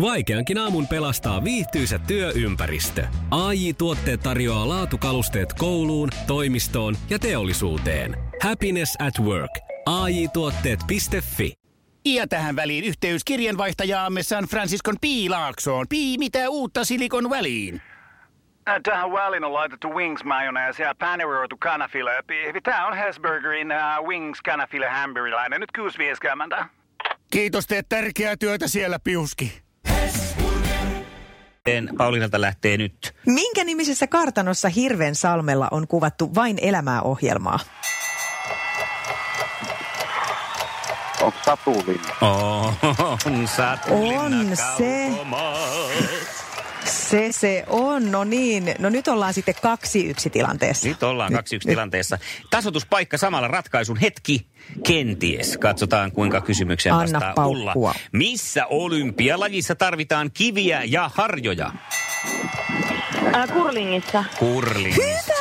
Vaikeankin 0.00 0.58
aamun 0.58 0.88
pelastaa 0.88 1.44
viihtyisä 1.44 1.98
työympäristö. 1.98 3.06
AI 3.30 3.72
Tuotteet 3.72 4.20
tarjoaa 4.20 4.68
laatukalusteet 4.68 5.52
kouluun, 5.52 6.10
toimistoon 6.26 6.96
ja 7.10 7.18
teollisuuteen. 7.18 8.16
Happiness 8.42 8.96
at 8.98 9.24
work. 9.24 9.50
AI 9.86 10.28
Tuotteet.fi 10.28 11.52
Ja 12.04 12.28
tähän 12.28 12.56
väliin 12.56 12.84
yhteys 12.84 13.24
kirjanvaihtajaamme 13.24 14.22
San 14.22 14.44
Franciscon 14.44 14.96
Piilaaksoon. 15.00 15.86
Pii, 15.88 16.18
mitä 16.18 16.50
uutta 16.50 16.84
Silikon 16.84 17.30
väliin? 17.30 17.82
Äh, 18.68 18.80
Tähän 18.82 19.12
väliin 19.12 19.44
on 19.44 19.52
laitettu 19.52 19.88
wings 19.94 20.24
mayonnaise 20.24 20.82
ja 20.82 20.94
paneroitu 20.98 21.56
kanafila. 21.56 22.10
Tämä 22.62 22.86
on 22.86 22.96
Hesburgerin 22.96 23.68
uh, 23.72 24.08
wings 24.08 24.42
kanafila 24.42 24.90
hamburilainen. 24.90 25.60
Nyt 25.60 25.70
6.50. 26.58 26.64
Kiitos, 27.30 27.66
teet 27.66 27.86
tärkeää 27.88 28.36
työtä 28.36 28.68
siellä, 28.68 28.98
Piuski. 28.98 29.62
Pauliinalta 31.98 32.40
lähtee 32.40 32.76
nyt. 32.76 33.14
Minkä 33.26 33.64
nimisessä 33.64 34.06
kartanossa 34.06 34.68
Hirven 34.68 35.14
salmella 35.14 35.68
on 35.70 35.88
kuvattu 35.88 36.34
vain 36.34 36.58
elämää 36.62 37.02
ohjelmaa? 37.02 37.58
Onko 41.20 41.38
Satulinna? 41.44 42.14
On 42.20 43.48
Satulinna 43.48 44.24
On 44.24 44.56
se. 44.56 46.37
Se 46.90 47.32
se 47.32 47.64
on, 47.66 48.12
no 48.12 48.24
niin. 48.24 48.74
No 48.78 48.88
nyt 48.88 49.08
ollaan 49.08 49.34
sitten 49.34 49.54
kaksi 49.62 50.06
yksi 50.08 50.30
tilanteessa. 50.30 50.88
Nyt 50.88 51.02
ollaan 51.02 51.32
2-1 51.32 51.36
tilanteessa. 51.66 52.18
Tasotuspaikka 52.50 53.18
samalla 53.18 53.48
ratkaisun 53.48 53.96
hetki. 53.96 54.46
Kenties. 54.86 55.58
Katsotaan, 55.58 56.12
kuinka 56.12 56.40
kysymykseen 56.40 56.94
Anna 56.94 57.02
vastaa 57.02 57.32
paukkua. 57.34 57.70
Ulla. 57.70 57.94
Missä 58.12 58.66
olympialajissa 58.66 59.74
tarvitaan 59.74 60.30
kiviä 60.34 60.82
ja 60.84 61.10
harjoja? 61.14 61.72
Ää, 63.32 63.46
kurlingissa. 63.46 64.24
Kurlingissa. 64.38 65.34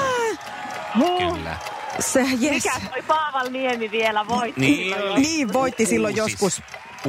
Huh. 0.97 1.33
Kyllä. 1.33 1.57
Se, 1.99 2.19
yes. 2.19 2.39
Mikä 2.41 2.71
toi 2.91 3.01
Paaval 3.07 3.49
Niemi 3.49 3.91
vielä 3.91 4.27
voitti? 4.27 4.61
Niin. 4.61 4.95
Niin, 5.17 5.53
voitti 5.53 5.85
silloin 5.85 6.15
joskus. 6.15 6.61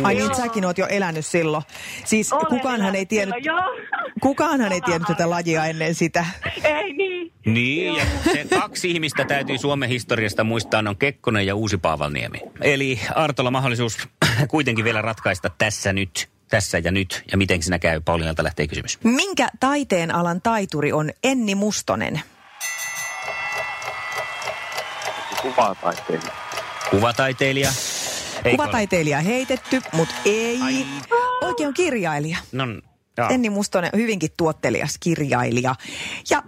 Ai 0.02 0.14
niin, 0.14 0.35
säkin 0.35 0.64
oot 0.64 0.78
jo 0.78 0.87
elänyt 0.87 1.26
silloin. 1.26 1.62
Siis 2.05 2.33
Olen 2.33 2.47
kukaanhan 2.47 2.95
ei 2.95 3.07
tiennyt, 3.07 3.37
silloin, 3.43 3.67
joo. 3.90 4.11
kukaanhan 4.21 4.73
ei 4.73 4.81
tiennyt 4.81 5.07
tätä 5.09 5.31
lajia 5.31 5.64
ennen 5.64 5.95
sitä. 5.95 6.26
Ei 6.64 6.93
niin. 6.93 7.33
Niin, 7.47 7.95
ja 7.95 8.05
se 8.33 8.47
kaksi 8.61 8.90
ihmistä 8.90 9.25
täytyy 9.25 9.59
Suomen 9.59 9.88
historiasta 9.88 10.45
muistaa, 10.45 10.83
on 10.88 10.97
Kekkonen 10.97 11.47
ja 11.47 11.55
Uusi 11.55 11.76
Paavalniemi. 11.78 12.40
Eli 12.61 13.00
Artolla 13.14 13.50
mahdollisuus 13.50 14.09
kuitenkin 14.49 14.85
vielä 14.85 15.02
ratkaista 15.02 15.50
tässä 15.59 15.93
nyt, 15.93 16.28
tässä 16.50 16.78
ja 16.78 16.90
nyt. 16.90 17.23
Ja 17.31 17.38
miten 17.38 17.62
sinä 17.62 17.78
käy? 17.78 18.00
Pauliinalta 18.00 18.45
lähtee 18.45 18.67
kysymys. 18.67 18.99
Minkä 19.05 19.49
taiteen 19.61 20.14
alan 20.14 20.40
taituri 20.43 20.93
on 20.93 21.11
Enni 21.25 21.55
Mustonen? 21.55 22.21
Kuvataiteilija. 25.43 26.33
Kuvataiteilija. 26.90 27.71
Ole? 28.45 28.50
Kuvataiteilija 28.50 29.21
heitetty, 29.21 29.83
mutta 29.92 30.14
ei. 30.25 30.59
Ai. 30.62 30.87
Oikein 31.40 31.66
on 31.66 31.75
kirjailija. 31.75 32.38
No, 32.52 32.64
joo. 33.16 33.28
Enni 33.30 33.50
Mustonen, 33.50 33.90
hyvinkin 33.97 34.30
tuottelias 34.37 34.99
kirjailija. 35.00 35.75
Ja 36.30 36.42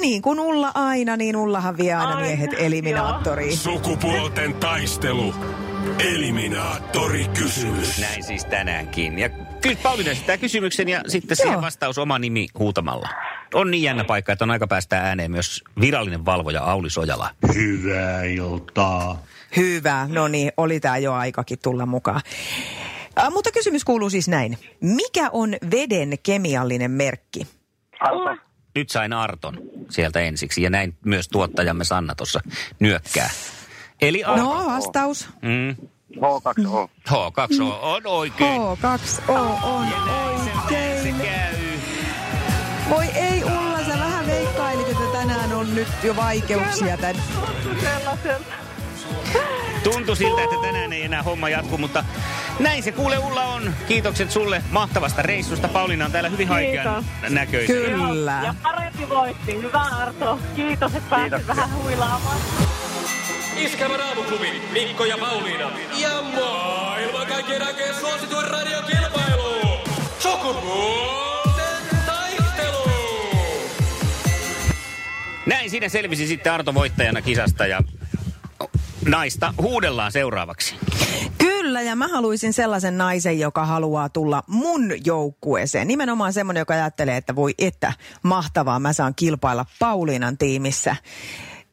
niin 0.00 0.22
kuin 0.22 0.40
Ulla 0.40 0.70
aina, 0.74 1.16
niin 1.16 1.36
Ullahan 1.36 1.76
vie 1.76 1.94
aina 1.94 2.08
Aina, 2.08 2.20
miehet 2.20 2.50
eliminaattoriin. 2.58 3.56
Sukupuolten 3.56 4.54
taistelu. 4.54 5.34
Eliminaattori 5.98 7.28
kysymys. 7.38 7.98
Näin 7.98 8.24
siis 8.24 8.44
tänäänkin. 8.44 9.18
Ja 9.18 9.28
kyllä 9.60 9.78
Pauliina 9.82 10.10
esittää 10.10 10.38
kysymyksen 10.38 10.88
ja 10.88 11.00
sitten 11.08 11.36
siihen 11.36 11.52
Joo. 11.52 11.62
vastaus 11.62 11.98
oma 11.98 12.18
nimi 12.18 12.46
huutamalla. 12.58 13.08
On 13.54 13.70
niin 13.70 13.82
jännä 13.82 14.04
paikka, 14.04 14.32
että 14.32 14.44
on 14.44 14.50
aika 14.50 14.66
päästää 14.66 15.02
ääneen 15.02 15.30
myös 15.30 15.64
virallinen 15.80 16.24
valvoja 16.24 16.62
Auli 16.62 16.90
Sojala. 16.90 17.30
Hyvää 17.54 18.24
iltaa. 18.24 19.18
Hyvä, 19.56 20.08
no 20.12 20.28
niin, 20.28 20.52
oli 20.56 20.80
tämä 20.80 20.98
jo 20.98 21.12
aikakin 21.12 21.58
tulla 21.62 21.86
mukaan. 21.86 22.20
Äh, 23.18 23.30
mutta 23.32 23.52
kysymys 23.52 23.84
kuuluu 23.84 24.10
siis 24.10 24.28
näin. 24.28 24.58
Mikä 24.80 25.28
on 25.32 25.54
veden 25.70 26.18
kemiallinen 26.22 26.90
merkki? 26.90 27.46
Arto. 28.00 28.42
Nyt 28.74 28.90
sain 28.90 29.12
Arton 29.12 29.58
sieltä 29.90 30.20
ensiksi 30.20 30.62
ja 30.62 30.70
näin 30.70 30.94
myös 31.04 31.28
tuottajamme 31.28 31.84
Sanna 31.84 32.14
tuossa 32.14 32.40
nyökkää. 32.80 33.30
Eli 34.02 34.24
Arton. 34.24 34.44
No, 34.46 34.66
vastaus. 34.66 35.28
Mm. 35.42 35.76
H2O. 36.16 36.88
H2O 37.10 37.62
on 37.82 38.02
oikein. 38.06 38.60
H2O 38.60 39.32
on 39.62 39.86
Se 39.88 40.50
oikein. 40.64 41.14
käy. 41.16 41.54
Voi 42.90 43.04
ei 43.06 43.44
Ulla, 43.44 43.78
sä 43.86 43.98
vähän 43.98 44.26
veikkailit, 44.26 44.88
että 44.88 45.04
tänään 45.12 45.52
on 45.52 45.74
nyt 45.74 45.88
jo 46.02 46.16
vaikeuksia 46.16 46.96
tän. 46.96 47.16
Tuntui 49.84 50.16
siltä, 50.16 50.42
että 50.42 50.56
tänään 50.62 50.92
ei 50.92 51.02
enää 51.02 51.22
homma 51.22 51.48
jatku, 51.48 51.78
mutta 51.78 52.04
näin 52.58 52.82
se 52.82 52.92
kuule 52.92 53.18
Ulla 53.18 53.42
on. 53.44 53.74
Kiitokset 53.88 54.30
sulle 54.30 54.62
mahtavasta 54.70 55.22
reissusta. 55.22 55.68
Pauliina 55.68 56.04
on 56.04 56.12
täällä 56.12 56.28
hyvin 56.28 56.48
haikean 56.48 57.04
näköisiä. 57.28 57.76
Kyllä. 57.76 58.40
Ja 58.44 58.54
parempi 58.62 59.08
voitti. 59.08 59.56
Hyvä 59.56 59.80
Arto. 59.80 60.38
Kiitos, 60.56 60.94
että 60.94 61.10
pääsit 61.10 61.30
Kiitoksia. 61.30 61.56
vähän 61.56 61.74
huilaamaan. 61.82 62.36
Iskävä 63.56 63.96
raamuklubi, 63.96 64.62
Mikko 64.72 65.04
ja 65.04 65.18
Pauliina. 65.18 65.70
Ja 65.96 66.22
maailman 66.22 67.26
kaikkien 67.26 67.62
aikeen 67.66 67.94
suosituen 67.94 68.50
radiokilpailu. 68.50 69.78
Sukupuolten 70.18 71.96
taistelu. 72.06 72.90
Näin 75.46 75.70
siinä 75.70 75.88
selvisi 75.88 76.26
sitten 76.26 76.52
Arto 76.52 76.74
voittajana 76.74 77.22
kisasta 77.22 77.66
ja 77.66 77.80
naista 79.08 79.54
huudellaan 79.62 80.12
seuraavaksi. 80.12 80.74
Kyllä, 81.38 81.82
ja 81.82 81.96
mä 81.96 82.08
haluaisin 82.08 82.52
sellaisen 82.52 82.98
naisen, 82.98 83.38
joka 83.38 83.66
haluaa 83.66 84.08
tulla 84.08 84.42
mun 84.46 84.92
joukkueeseen. 85.04 85.88
Nimenomaan 85.88 86.32
semmoinen, 86.32 86.60
joka 86.60 86.74
ajattelee, 86.74 87.16
että 87.16 87.36
voi 87.36 87.54
että, 87.58 87.92
mahtavaa, 88.22 88.78
mä 88.78 88.92
saan 88.92 89.14
kilpailla 89.14 89.66
Pauliinan 89.78 90.38
tiimissä. 90.38 90.96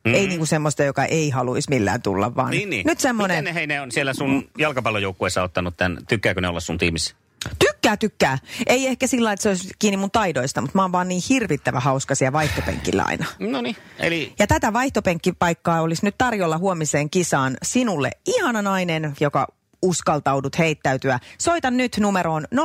Mm. 0.05 0.13
Ei 0.13 0.27
niinku 0.27 0.45
semmoista, 0.45 0.83
joka 0.83 1.05
ei 1.05 1.29
haluaisi 1.29 1.69
millään 1.69 2.01
tulla, 2.01 2.35
vaan 2.35 2.51
Niin, 2.51 2.69
niin. 2.69 2.85
nyt 2.87 2.99
semmoinen... 2.99 3.37
Miten 3.37 3.53
ne, 3.53 3.59
hei, 3.59 3.67
ne 3.67 3.81
on 3.81 3.91
siellä 3.91 4.13
sun 4.13 4.49
jalkapallojoukkueessa 4.57 5.43
ottanut 5.43 5.77
tämän? 5.77 5.97
Tykkääkö 6.09 6.41
ne 6.41 6.47
olla 6.47 6.59
sun 6.59 6.77
tiimissä? 6.77 7.15
Tykkää, 7.59 7.97
tykkää. 7.97 8.37
Ei 8.67 8.87
ehkä 8.87 9.07
sillä 9.07 9.31
että 9.31 9.43
se 9.43 9.49
olisi 9.49 9.69
kiinni 9.79 9.97
mun 9.97 10.11
taidoista, 10.11 10.61
mutta 10.61 10.77
mä 10.77 10.81
oon 10.81 10.91
vaan 10.91 11.07
niin 11.07 11.21
hirvittävä 11.29 11.79
hauska 11.79 12.15
siellä 12.15 12.33
vaihtopenkillä 12.33 13.03
aina. 13.07 13.25
No 13.39 13.61
niin, 13.61 13.75
eli 13.99 14.33
Ja 14.39 14.47
tätä 14.47 14.73
vaihtopenkkipaikkaa 14.73 15.81
olisi 15.81 16.05
nyt 16.05 16.15
tarjolla 16.17 16.57
huomiseen 16.57 17.09
kisaan 17.09 17.57
sinulle 17.63 18.11
ihana 18.25 18.61
nainen, 18.61 19.13
joka 19.19 19.47
uskaltaudut 19.81 20.57
heittäytyä. 20.57 21.19
Soita 21.37 21.71
nyt 21.71 21.97
numeroon 21.99 22.45
020366800. 22.55 22.59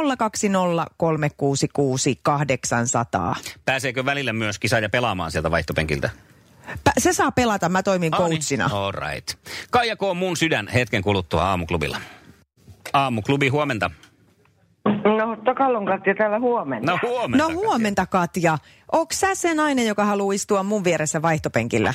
pääseekö 3.64 4.04
välillä 4.04 4.32
myös 4.32 4.58
kisaaja 4.58 4.88
pelaamaan 4.88 5.32
sieltä 5.32 5.50
vaihtopenkiltä? 5.50 6.10
Pä- 6.88 6.92
Se 6.98 7.12
saa 7.12 7.32
pelata, 7.32 7.68
mä 7.68 7.82
toimin 7.82 8.12
coachina. 8.12 8.70
All 8.72 8.92
right. 8.92 9.28
Kaija 9.70 9.96
K. 9.96 10.00
mun 10.14 10.36
sydän 10.36 10.68
hetken 10.68 11.02
kuluttua 11.02 11.42
aamuklubilla. 11.44 12.00
Aamuklubi, 12.92 13.48
huomenta. 13.48 13.90
No, 15.04 15.36
Tokallon 15.44 15.86
Katja 15.86 16.14
täällä 16.14 16.38
huomenna. 16.38 16.92
No 16.92 16.98
huomenta. 17.08 17.48
No 17.48 17.54
huomenta 17.54 18.06
Katja. 18.06 18.58
Onko 18.92 19.12
sä 19.12 19.34
se 19.34 19.54
nainen, 19.54 19.86
joka 19.86 20.04
haluaa 20.04 20.32
istua 20.34 20.62
mun 20.62 20.84
vieressä 20.84 21.22
vaihtopenkillä? 21.22 21.94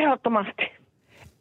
Ehdottomasti. 0.00 0.62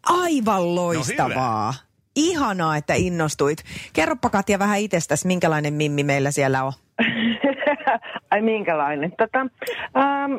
Aivan 0.06 0.76
loistavaa. 0.76 1.74
Ihanaa, 2.16 2.78
että 2.78 2.94
innostuit. 2.94 3.58
Kerropa 3.94 4.30
Katja 4.30 4.60
vähän 4.60 4.80
itsestäsi, 4.80 5.28
minkälainen 5.28 5.74
mimmi 5.74 6.04
meillä 6.04 6.32
siellä 6.32 6.64
on. 6.64 6.74
Ai 8.32 8.42
minkälainen? 8.42 9.12
Tätä, 9.18 9.40
ähm, 9.98 10.34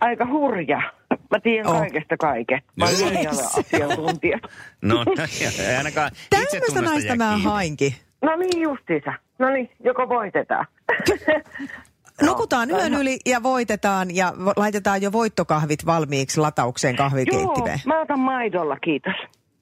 aika 0.00 0.26
hurja. 0.26 0.82
Mä 1.30 1.40
tiedän 1.42 1.66
Oh. 1.72 1.78
kaikesta 1.78 2.16
kaiken. 2.16 2.62
Mä 2.76 2.86
yes. 2.90 3.40
asiantuntija. 3.58 4.38
No, 4.82 5.04
ei 5.68 5.76
ainakaan 5.76 6.10
Tämmöistä 6.30 6.80
naista 6.82 7.16
mä 7.16 7.36
hainkin. 7.38 7.94
No 8.22 8.36
niin 8.36 8.62
justiinsa. 8.62 9.12
No 9.38 9.50
niin, 9.50 9.70
joko 9.84 10.08
voitetaan. 10.08 10.66
Nukutaan 12.22 12.70
yön 12.70 12.94
yli 12.94 13.18
ja 13.26 13.42
voitetaan 13.42 14.16
ja 14.16 14.32
vo- 14.36 14.52
laitetaan 14.56 15.02
jo 15.02 15.12
voittokahvit 15.12 15.86
valmiiksi 15.86 16.40
lataukseen 16.40 16.96
Joo, 16.96 17.04
kahvikeittimeen. 17.04 17.80
mä 17.86 18.00
otan 18.00 18.20
maidolla, 18.20 18.76
kiitos. 18.76 19.14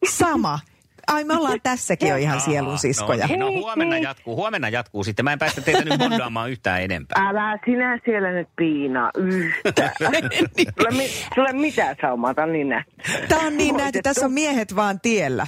Sama. 0.09 0.59
Ai 1.07 1.25
me 1.25 1.35
ollaan 1.37 1.61
tässäkin 1.71 2.09
jo 2.09 2.17
ihan 2.17 2.41
sielun 2.41 2.71
Aa, 2.71 2.77
siskoja. 2.77 3.27
No, 3.27 3.29
niin, 3.29 3.41
no 3.41 3.49
Niin, 3.49 3.59
huomenna 3.61 3.95
niin. 3.95 4.03
jatkuu, 4.03 4.37
huomenna 4.37 4.69
jatkuu 4.69 5.05
sitten. 5.05 5.25
Mä 5.25 5.33
en 5.33 5.39
päästä 5.39 5.61
teitä 5.61 5.85
nyt 5.85 5.99
bondaamaan 5.99 6.51
yhtään 6.51 6.83
enempää. 6.83 7.29
Älä 7.29 7.59
sinä 7.65 7.99
siellä 8.05 8.31
nyt 8.31 8.49
piinaa 8.57 9.11
yhtään. 9.19 9.91
sulle, 10.79 10.91
mi- 10.97 11.11
sulle 11.35 11.53
mitään 11.53 11.97
saumaa, 12.01 12.35
tää 12.35 12.45
on 12.45 12.53
niin 12.53 12.69
nähty. 12.69 12.93
Tää 13.29 13.39
on 13.39 13.57
niin 13.57 13.77
nähty, 13.77 14.03
tässä 14.03 14.27
on 14.27 14.33
miehet 14.33 14.77
vaan 14.77 15.01
tiellä. 15.01 15.47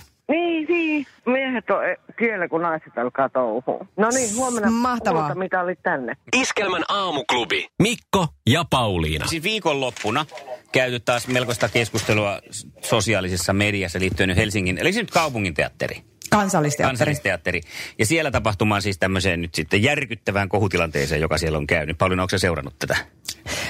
Niin. 0.68 1.06
Miehet 1.26 1.70
on 1.70 1.88
eh, 1.90 1.96
tiellä, 2.18 2.48
kun 2.48 2.62
naiset 2.62 2.98
alkaa 2.98 3.28
touhua. 3.28 3.86
No 3.96 4.08
niin, 4.10 4.36
huomenna 4.36 4.70
Mahtavaa. 4.70 5.22
kulta, 5.22 5.38
mitä 5.38 5.60
olit 5.60 5.82
tänne. 5.82 6.16
Iskelmän 6.36 6.84
aamuklubi, 6.88 7.68
Mikko 7.82 8.28
ja 8.46 8.64
Pauliina. 8.70 9.26
Siis 9.26 9.42
viikonloppuna 9.42 10.26
käyty 10.72 11.00
taas 11.00 11.28
melkoista 11.28 11.68
keskustelua 11.68 12.40
sosiaalisessa 12.82 13.52
mediassa 13.52 13.98
liittyen 13.98 14.36
Helsingin, 14.36 14.78
eli 14.78 14.92
se 14.92 15.00
nyt 15.00 15.10
kaupungin 15.10 15.54
teatteri. 15.54 16.02
Kansallisteatteri. 16.30 16.90
Kansallisteatteri. 16.90 17.60
Ja 17.98 18.06
siellä 18.06 18.30
tapahtumaan 18.30 18.82
siis 18.82 18.98
tämmöiseen 18.98 19.42
nyt 19.42 19.54
sitten 19.54 19.82
järkyttävään 19.82 20.48
kohutilanteeseen, 20.48 21.20
joka 21.20 21.38
siellä 21.38 21.58
on 21.58 21.66
käynyt. 21.66 21.98
Pauliina, 21.98 22.22
onko 22.22 22.30
se 22.30 22.38
seurannut 22.38 22.78
tätä? 22.78 22.96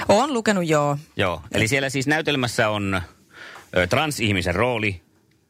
Oon 0.09 0.33
lukenut 0.33 0.67
joo. 0.67 0.97
Joo. 1.15 1.41
Eli 1.53 1.67
siellä 1.67 1.89
siis 1.89 2.07
näytelmässä 2.07 2.69
on 2.69 3.01
transihmisen 3.89 4.55
rooli, 4.55 5.01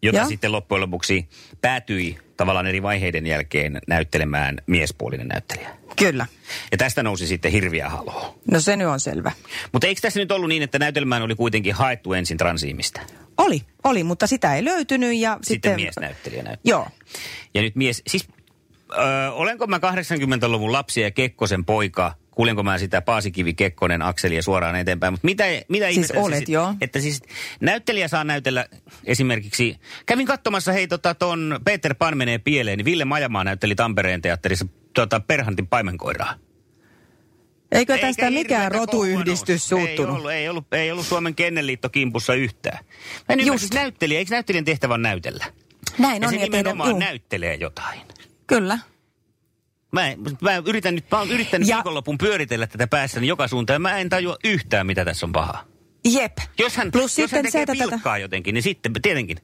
jota 0.02 0.18
Ja? 0.18 0.26
sitten 0.26 0.52
loppujen 0.52 0.82
lopuksi 0.82 1.30
päätyi 1.62 2.18
tavallaan 2.38 2.68
eri 2.68 2.82
vaiheiden 2.82 3.28
jälkeen 3.28 3.82
näyttelemään 3.88 4.58
miespuolinen 4.68 5.28
näyttelijä. 5.28 5.70
Kyllä. 5.96 6.26
Ja 6.72 6.78
tästä 6.78 7.04
nousi 7.04 7.28
sitten 7.28 7.52
hirviä 7.52 7.90
haloo. 7.90 8.40
No 8.52 8.60
se 8.60 8.76
nyt 8.78 8.88
on 8.88 9.00
selvä. 9.00 9.32
Mutta 9.72 9.88
eikö 9.88 10.02
tässä 10.02 10.20
nyt 10.20 10.32
ollut 10.32 10.50
niin, 10.50 10.64
että 10.64 10.80
näytelmään 10.80 11.22
oli 11.22 11.36
kuitenkin 11.36 11.74
haettu 11.74 12.14
ensin 12.14 12.38
transihmistä? 12.38 13.02
Oli, 13.38 13.62
oli, 13.84 14.04
mutta 14.04 14.28
sitä 14.28 14.56
ei 14.56 14.66
löytynyt 14.66 15.16
ja 15.16 15.34
Sitten, 15.34 15.54
sitten... 15.54 15.76
miesnäyttelijä 15.76 16.44
näyttää. 16.44 16.70
Joo. 16.70 16.88
Ja 17.54 17.62
nyt 17.62 17.76
mies, 17.76 18.02
siis 18.08 18.28
ö, 18.92 19.32
olenko 19.32 19.68
mä 19.68 19.78
80-luvun 19.78 20.72
lapsi 20.72 21.02
ja 21.02 21.12
Kekkosen 21.12 21.66
poika, 21.66 22.14
kuulenko 22.40 22.64
mä 22.64 22.78
sitä 22.78 23.02
Paasikivi 23.02 23.54
Kekkonen 23.54 24.02
akselia 24.02 24.42
suoraan 24.42 24.76
eteenpäin, 24.76 25.14
mutta 25.14 25.26
mitä, 25.26 25.44
mitä 25.68 25.92
Siis 25.92 26.08
se 26.08 26.18
olet, 26.18 26.40
sit- 26.40 26.50
joo. 26.50 26.74
Että 26.82 27.00
siis 27.00 27.22
näyttelijä 27.62 28.08
saa 28.08 28.24
näytellä 28.24 28.66
esimerkiksi, 29.06 29.76
kävin 30.06 30.26
katsomassa 30.28 30.72
hei 30.72 30.88
tota 30.88 31.14
ton 31.16 31.60
Peter 31.66 31.96
Pan 31.96 32.18
menee 32.18 32.38
pieleen, 32.38 32.78
niin 32.78 32.86
Ville 32.86 33.06
Majamaa 33.06 33.44
näytteli 33.44 33.76
Tampereen 33.76 34.22
teatterissa 34.22 34.66
tota 34.94 35.20
Perhantin 35.20 35.68
paimenkoiraa. 35.68 36.34
Eikö 37.72 37.94
Eikä 37.94 38.08
tästä 38.08 38.30
mikään 38.30 38.72
rotuyhdistys 38.72 39.70
suuttunut? 39.70 40.10
Ei 40.10 40.18
ollut, 40.18 40.32
ei 40.32 40.50
ollut, 40.50 40.74
ei 40.74 40.92
ollut 40.92 41.06
Suomen 41.06 41.36
Kennelliitto 41.36 41.90
kimpussa 41.90 42.34
yhtään. 42.34 42.86
Mä 43.30 43.34
en 43.34 43.46
Just. 43.46 43.60
siis 43.60 43.74
näyttelijä, 43.74 44.20
eikö 44.20 44.32
näyttelijän 44.36 44.66
tehtävä 44.66 44.98
näytellä? 44.98 45.46
Näin 45.98 46.22
Ja 46.22 46.28
on. 46.28 46.34
se 46.34 46.40
ja 46.40 46.42
tehdä- 46.46 46.58
nimenomaan 46.58 46.90
juu, 46.90 47.00
näyttelee 47.00 47.56
jotain. 47.56 48.00
Kyllä. 48.48 48.80
Mä, 49.92 50.08
en- 50.08 50.20
mä 50.42 50.56
yritän 50.66 50.96
nyt, 50.96 51.06
mä 51.12 51.20
oon 51.20 51.32
yrittänyt 51.32 51.68
Ja- 51.68 51.76
viikonlopun 51.76 52.18
pyöritellä 52.18 52.68
tätä 52.68 52.88
päässäni 52.88 53.28
joka 53.28 53.48
suuntaan 53.48 53.82
mä 53.82 53.98
en 53.98 54.10
tajua 54.10 54.38
yhtään, 54.44 54.88
mitä 54.88 55.06
tässä 55.06 55.26
on 55.26 55.32
pahaa. 55.32 55.66
Jep. 56.14 56.38
Jos 56.60 56.78
hän, 56.78 56.92
Plus 56.92 57.02
jos 57.04 57.16
sitten 57.16 57.38
hän 57.38 57.46
tekee 57.46 57.52
se, 57.52 57.72
että 57.72 57.74
pilkkaa 57.90 58.18
jotenkin, 58.18 58.54
niin 58.54 58.64
sitten 58.64 58.94
tietenkin. 59.02 59.38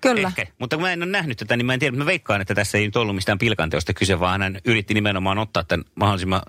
Kyllä. 0.00 0.28
Ehkä. 0.28 0.46
Mutta 0.58 0.76
kun 0.76 0.82
mä 0.82 0.92
en 0.92 1.02
ole 1.02 1.10
nähnyt 1.10 1.38
tätä, 1.38 1.56
niin 1.56 1.66
mä 1.66 1.74
en 1.74 1.80
tiedä. 1.80 1.96
Mä 1.96 2.06
veikkaan, 2.06 2.40
että 2.40 2.54
tässä 2.54 2.78
ei 2.78 2.84
nyt 2.84 2.96
ollut 2.96 3.14
mistään 3.14 3.38
pilkanteosta 3.38 3.94
kyse, 3.94 4.20
vaan 4.20 4.42
hän 4.42 4.58
yritti 4.64 4.94
nimenomaan 4.94 5.38
ottaa 5.38 5.64
tämän 5.64 5.84
mahdollisimman 5.94 6.42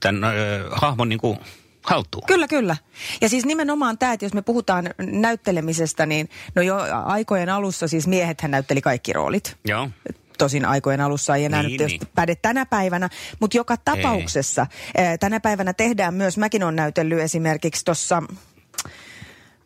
tämän 0.00 0.24
ö, 0.24 0.68
hahmon 0.72 1.08
niin 1.08 1.18
kuin 1.18 1.38
haltuun. 1.82 2.24
Kyllä, 2.26 2.48
kyllä. 2.48 2.76
Ja 3.20 3.28
siis 3.28 3.44
nimenomaan 3.44 3.98
tämä, 3.98 4.12
että 4.12 4.24
jos 4.26 4.34
me 4.34 4.42
puhutaan 4.42 4.90
näyttelemisestä, 4.98 6.06
niin 6.06 6.28
no 6.54 6.62
jo 6.62 6.76
aikojen 7.04 7.48
alussa 7.48 7.88
siis 7.88 8.06
miehethän 8.06 8.50
näytteli 8.50 8.80
kaikki 8.80 9.12
roolit. 9.12 9.56
Joo. 9.64 9.90
Tosin 10.40 10.64
aikojen 10.64 11.00
alussa 11.00 11.36
ei 11.36 11.44
enää 11.44 11.62
Niin, 11.62 11.80
nyt 11.80 11.88
niin. 11.90 12.00
päde 12.14 12.34
tänä 12.34 12.66
päivänä, 12.66 13.08
mutta 13.40 13.56
joka 13.56 13.76
tapauksessa 13.76 14.66
ää, 14.96 15.18
tänä 15.18 15.40
päivänä 15.40 15.72
tehdään 15.72 16.14
myös, 16.14 16.38
mäkin 16.38 16.62
olen 16.62 16.76
näytellyt 16.76 17.18
esimerkiksi 17.20 17.84
tuossa, 17.84 18.22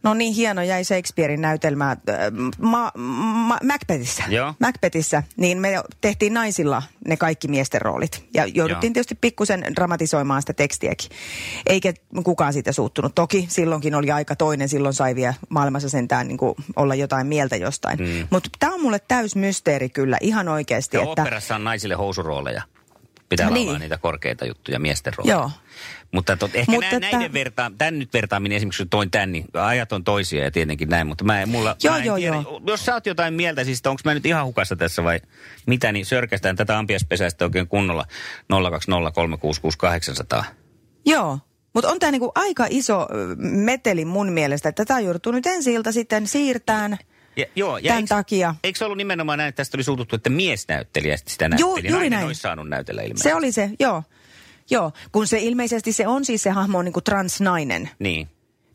no 0.04 0.14
niin 0.14 0.34
hieno 0.34 0.62
jäi 0.62 0.84
Shakespearein 0.84 1.40
näytelmä 1.40 1.90
äh, 1.90 1.96
ma, 2.58 2.92
ma, 2.98 3.58
Macbethissä. 3.64 4.22
Joo. 4.28 4.54
Macbethissä, 4.60 5.22
niin 5.36 5.58
me 5.58 5.82
tehtiin 6.00 6.34
naisilla 6.34 6.82
ne 7.08 7.16
kaikki 7.16 7.48
miesten 7.48 7.82
roolit. 7.82 8.24
Ja 8.34 8.46
jouduttiin 8.46 8.90
Joo. 8.90 8.94
tietysti 8.94 9.14
pikkusen 9.14 9.64
dramatisoimaan 9.76 10.42
sitä 10.42 10.52
tekstiäkin. 10.52 11.10
Eikä 11.66 11.92
kukaan 12.24 12.52
siitä 12.52 12.72
suuttunut. 12.72 13.14
Toki 13.14 13.46
silloinkin 13.50 13.94
oli 13.94 14.10
aika 14.10 14.36
toinen, 14.36 14.68
silloin 14.68 14.94
sai 14.94 15.14
vielä 15.14 15.34
maailmassa 15.48 15.88
sentään 15.88 16.28
niin 16.28 16.38
olla 16.76 16.94
jotain 16.94 17.26
mieltä 17.26 17.56
jostain. 17.56 17.98
Mm. 17.98 18.26
Mutta 18.30 18.50
tämä 18.58 18.74
on 18.74 18.82
mulle 18.82 18.98
täys 19.08 19.36
mysteeri 19.36 19.88
kyllä, 19.88 20.18
ihan 20.20 20.48
oikeasti. 20.48 20.96
Ja 20.96 21.02
että, 21.02 21.22
operassa 21.22 21.54
on 21.54 21.64
naisille 21.64 21.94
housurooleja. 21.94 22.62
Pitää 23.28 23.50
Niin. 23.50 23.66
laulaa 23.66 23.78
niitä 23.78 23.98
korkeita 23.98 24.44
juttuja 24.46 24.78
miesten 24.78 25.12
rooleja. 25.16 25.36
Joo. 25.36 25.50
Mutta 26.14 26.36
tot, 26.36 26.54
ehkä 26.54 26.72
Mutta 26.72 26.90
nä, 26.90 26.96
että- 26.96 27.16
näiden 27.16 27.32
vertaa, 27.32 27.70
tämän 27.78 27.98
nyt 27.98 28.12
vertaaminen 28.12 28.56
esimerkiksi 28.56 28.82
kun 28.82 28.90
toin 28.90 29.10
tämän, 29.10 29.32
niin 29.32 29.44
ajat 29.54 29.92
on 29.92 30.04
toisia 30.04 30.44
ja 30.44 30.50
tietenkin 30.50 30.88
näin, 30.88 31.06
mutta 31.06 31.24
mä 31.24 31.42
en, 31.42 31.48
mulla, 31.48 31.76
Joo, 31.82 31.92
mä 31.94 31.98
en 31.98 32.04
joo, 32.04 32.16
tiedä, 32.16 32.36
joo. 32.36 32.60
jos 32.66 32.84
sä 32.84 32.94
oot 32.94 33.06
jotain 33.06 33.34
mieltä, 33.34 33.64
siis 33.64 33.82
onko 33.86 34.00
mä 34.04 34.14
nyt 34.14 34.26
ihan 34.26 34.46
hukassa 34.46 34.76
tässä 34.76 35.04
vai 35.04 35.20
mitä, 35.66 35.92
niin 35.92 36.06
sörkästään 36.06 36.56
tätä 36.56 36.78
ampiaspesäistä 36.78 37.44
oikein 37.44 37.68
kunnolla 37.68 38.04
020366800. 40.40 40.44
Joo. 41.06 41.38
Mutta 41.74 41.90
on 41.90 41.98
tämä 41.98 42.10
niinku 42.12 42.32
aika 42.34 42.66
iso 42.70 43.08
meteli 43.38 44.04
mun 44.04 44.32
mielestä, 44.32 44.68
että 44.68 44.84
tätä 44.84 45.00
joutuu 45.00 45.32
nyt 45.32 45.46
ensi 45.46 45.72
ilta 45.72 45.92
sitten 45.92 46.26
siirtään. 46.26 46.98
Ja, 47.36 47.46
joo, 47.56 47.78
ja 47.78 47.88
Tän 47.88 47.96
eikö, 47.96 48.08
takia. 48.08 48.54
Eikö 48.64 48.78
se 48.78 48.84
ollut 48.84 48.96
nimenomaan 48.98 49.38
näin, 49.38 49.48
että 49.48 49.56
tästä 49.56 49.76
oli 49.76 49.84
suututtu, 49.84 50.16
että 50.16 50.30
miesnäyttelijä 50.30 51.16
sitä 51.26 51.48
näytteli? 51.48 51.70
juuri 51.70 51.90
Nainen 51.90 52.10
näin. 52.10 52.26
olisi 52.26 52.40
saanut 52.40 52.68
näytellä 52.68 53.02
ilmeisesti. 53.02 53.28
Se 53.28 53.34
oli 53.34 53.52
se, 53.52 53.70
joo. 53.80 54.02
Joo, 54.70 54.92
kun 55.12 55.26
se 55.26 55.38
ilmeisesti 55.38 55.92
se 55.92 56.06
on 56.06 56.24
siis 56.24 56.42
se 56.42 56.50
hahmo 56.50 56.78
on 56.78 56.84
niinku 56.84 57.00
transnainen, 57.00 57.90
Niin. 57.98 58.28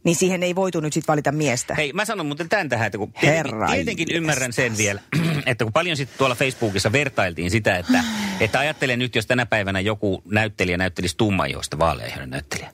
niin 0.04 0.15
siihen 0.15 0.43
ei 0.43 0.56
voitu 0.56 0.80
nyt 0.80 0.93
sitten 0.93 1.12
valita 1.13 1.32
miestä. 1.32 1.75
Hei, 1.75 1.93
mä 1.93 2.06
sanon 2.06 2.25
muuten 2.25 2.49
tämän 2.49 2.69
tähän, 2.69 2.86
että 2.88 2.97
kun 2.97 3.13
tietenkin, 3.13 3.36
Herra 3.36 3.67
tietenkin 3.67 4.08
jestas. 4.10 4.17
ymmärrän 4.17 4.54
sen 4.54 4.78
vielä, 4.78 4.99
että 5.45 5.65
kun 5.65 5.73
paljon 5.73 5.97
sitten 5.97 6.17
tuolla 6.17 6.36
Facebookissa 6.36 6.91
vertailtiin 6.91 7.52
sitä, 7.52 7.78
että, 7.78 8.04
että 8.39 8.60
ajattele 8.60 8.97
nyt, 8.97 9.15
jos 9.15 9.25
tänä 9.28 9.45
päivänä 9.45 9.80
joku 9.80 10.23
näyttelijä 10.25 10.78
näyttelisi 10.78 11.17
tummaihoista 11.17 11.80
vaaleaihoinen 11.80 12.30
näyttelijä. 12.30 12.71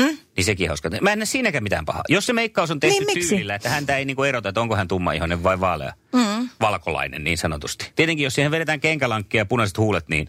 Hmm? 0.00 0.18
Niin 0.36 0.44
sekin 0.44 0.68
hauska. 0.68 0.90
Mä 1.00 1.12
en 1.12 1.18
näe 1.18 1.26
siinäkään 1.26 1.62
mitään 1.62 1.84
pahaa. 1.84 2.02
Jos 2.08 2.26
se 2.26 2.32
meikkaus 2.32 2.70
on 2.70 2.80
tehty 2.80 2.94
Niin, 3.04 3.06
miksi? 3.14 3.28
tyylillä, 3.28 3.54
että 3.54 3.68
häntä 3.68 3.96
ei 3.96 4.04
niinku 4.04 4.22
erota, 4.24 4.48
että 4.48 4.60
onko 4.60 4.76
hän 4.76 4.88
tummaihoinen 4.88 5.42
vai 5.42 5.60
vaalea, 5.60 5.92
Mm. 6.12 6.48
valkolainen 6.60 7.24
niin 7.24 7.38
sanotusti. 7.38 7.92
Tietenkin 7.96 8.24
jos 8.24 8.34
siihen 8.34 8.50
vedetään 8.50 8.80
kenkälankkia 8.80 9.40
ja 9.40 9.46
punaiset 9.46 9.78
huulet, 9.78 10.08
niin 10.08 10.28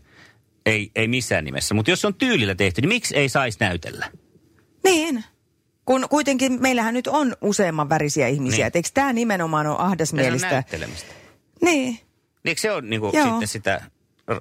ei, 0.68 0.92
ei 0.96 1.08
missään 1.08 1.46
nimessä. 1.46 1.74
Mutta 1.76 1.92
jos 1.92 2.02
se 2.02 2.08
on 2.08 2.16
tyylillä 2.16 2.56
tehty, 2.56 2.82
niin 2.82 2.90
miksi 2.90 3.16
ei 3.16 3.30
saisi 3.30 3.58
näytellä? 3.60 4.12
Niin. 4.84 5.24
Kun 5.86 6.08
kuitenkin 6.10 6.62
meillähän 6.62 6.94
nyt 6.94 7.08
on 7.08 7.36
useamman 7.42 7.90
värisiä 7.90 8.28
ihmisiä. 8.28 8.66
Niin. 8.66 8.72
Eikö 8.76 8.90
tämä 8.94 9.14
nimenomaan 9.14 9.68
ole 9.68 9.74
Ja 9.76 9.78
se 9.78 9.82
on 9.84 9.88
ahdasmielistä? 9.88 10.50
näyttelemistä. 10.52 11.14
Niin. 11.62 11.84
Niin 11.94 12.00
Eikö 12.46 12.62
se 12.62 12.72
ole 12.72 12.82
niinku 12.82 13.12
sitten 13.12 13.48
sitä 13.48 13.82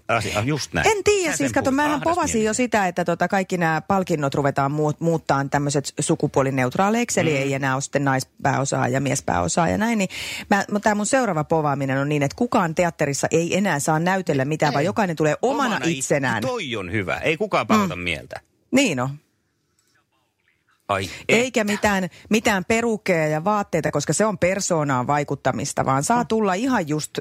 asiaa, 0.08 0.42
just 0.42 0.72
näin? 0.72 0.86
En 0.96 1.04
tiedä, 1.04 1.36
siis 1.36 1.52
kato, 1.52 1.70
mähän 1.70 2.00
povasin 2.00 2.44
jo 2.44 2.54
sitä, 2.54 2.86
että 2.86 3.04
tota, 3.04 3.28
kaikki 3.28 3.56
nämä 3.58 3.80
palkinnot 3.80 4.34
ruvetaan 4.34 4.72
muut, 4.72 5.00
muuttaa 5.00 5.44
tämmöiset 5.50 5.94
sukupuolineutraaleiksi, 6.00 7.20
eli 7.20 7.30
Mm. 7.30 7.36
ei 7.36 7.54
enää 7.54 7.74
ole 7.74 7.82
sitten 7.82 8.04
naispääosaa 8.04 8.88
ja 8.88 9.00
miespääosaa 9.00 9.68
ja 9.68 9.78
näin. 9.78 9.98
Niin 9.98 10.08
mä, 10.50 10.64
tämä 10.82 10.94
mun 10.94 11.06
seuraava 11.06 11.44
povaaminen 11.44 11.98
on 11.98 12.08
niin, 12.08 12.22
että 12.22 12.36
kukaan 12.36 12.74
teatterissa 12.74 13.26
ei 13.30 13.56
enää 13.56 13.78
saa 13.80 13.98
näytellä 13.98 14.44
mitään, 14.44 14.72
vaan 14.72 14.84
jokainen 14.84 15.16
tulee 15.16 15.36
omana, 15.42 15.76
itse- 15.76 15.90
itsenään. 15.90 16.42
Toi 16.42 16.76
on 16.76 16.92
hyvä. 16.92 17.16
Ei 17.16 17.36
kukaan 17.36 17.66
pakota 17.66 17.96
mm. 17.96 18.02
mieltä. 18.02 18.40
Niin 18.70 19.00
on. 19.00 19.10
Ai, 20.88 21.10
Eikä 21.28 21.64
mitään, 21.64 22.08
mitään 22.30 22.64
perukkeja 22.64 23.26
ja 23.28 23.44
vaatteita, 23.44 23.90
koska 23.90 24.12
se 24.12 24.26
on 24.26 24.38
persoonaan 24.38 25.06
vaikuttamista, 25.06 25.84
vaan 25.84 26.04
saa 26.04 26.24
tulla 26.24 26.54
ihan 26.54 26.88
just 26.88 27.18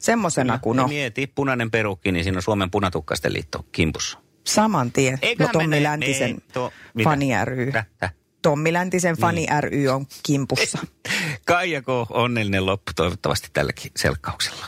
semmosena 0.00 0.58
kuin 0.58 0.80
on. 0.80 0.88
Mieti, 0.88 1.26
punainen 1.34 1.70
perukki, 1.70 2.12
niin 2.12 2.24
siinä 2.24 2.38
on 2.38 2.42
Suomen 2.42 2.70
punatukkaisten 2.70 3.32
liitto 3.32 3.64
kimpussa. 3.72 4.18
Saman 4.46 4.92
tien. 4.92 5.18
No, 5.38 5.48
Tommi 5.52 5.66
mene- 5.66 5.82
Läntisen 5.82 6.28
ei, 6.28 6.36
to- 6.52 6.72
mitä? 6.94 7.10
Fani 7.10 7.28
ry. 7.44 7.72
Täh. 8.00 8.14
Tommi 8.42 8.72
Läntisen 8.72 9.16
Fani 9.16 9.46
ry 9.60 9.88
on 9.88 10.06
kimpussa. 10.26 10.78
Kaijako, 11.46 12.06
onnellinen 12.10 12.66
loppu 12.66 12.92
toivottavasti 12.96 13.48
tälläkin 13.52 13.90
selkkauksella. 13.96 14.66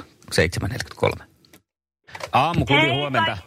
7.43. 1.11 1.25
Aamuklubi 2.33 2.83
Hei, 2.83 2.91
huomenta. 2.91 3.39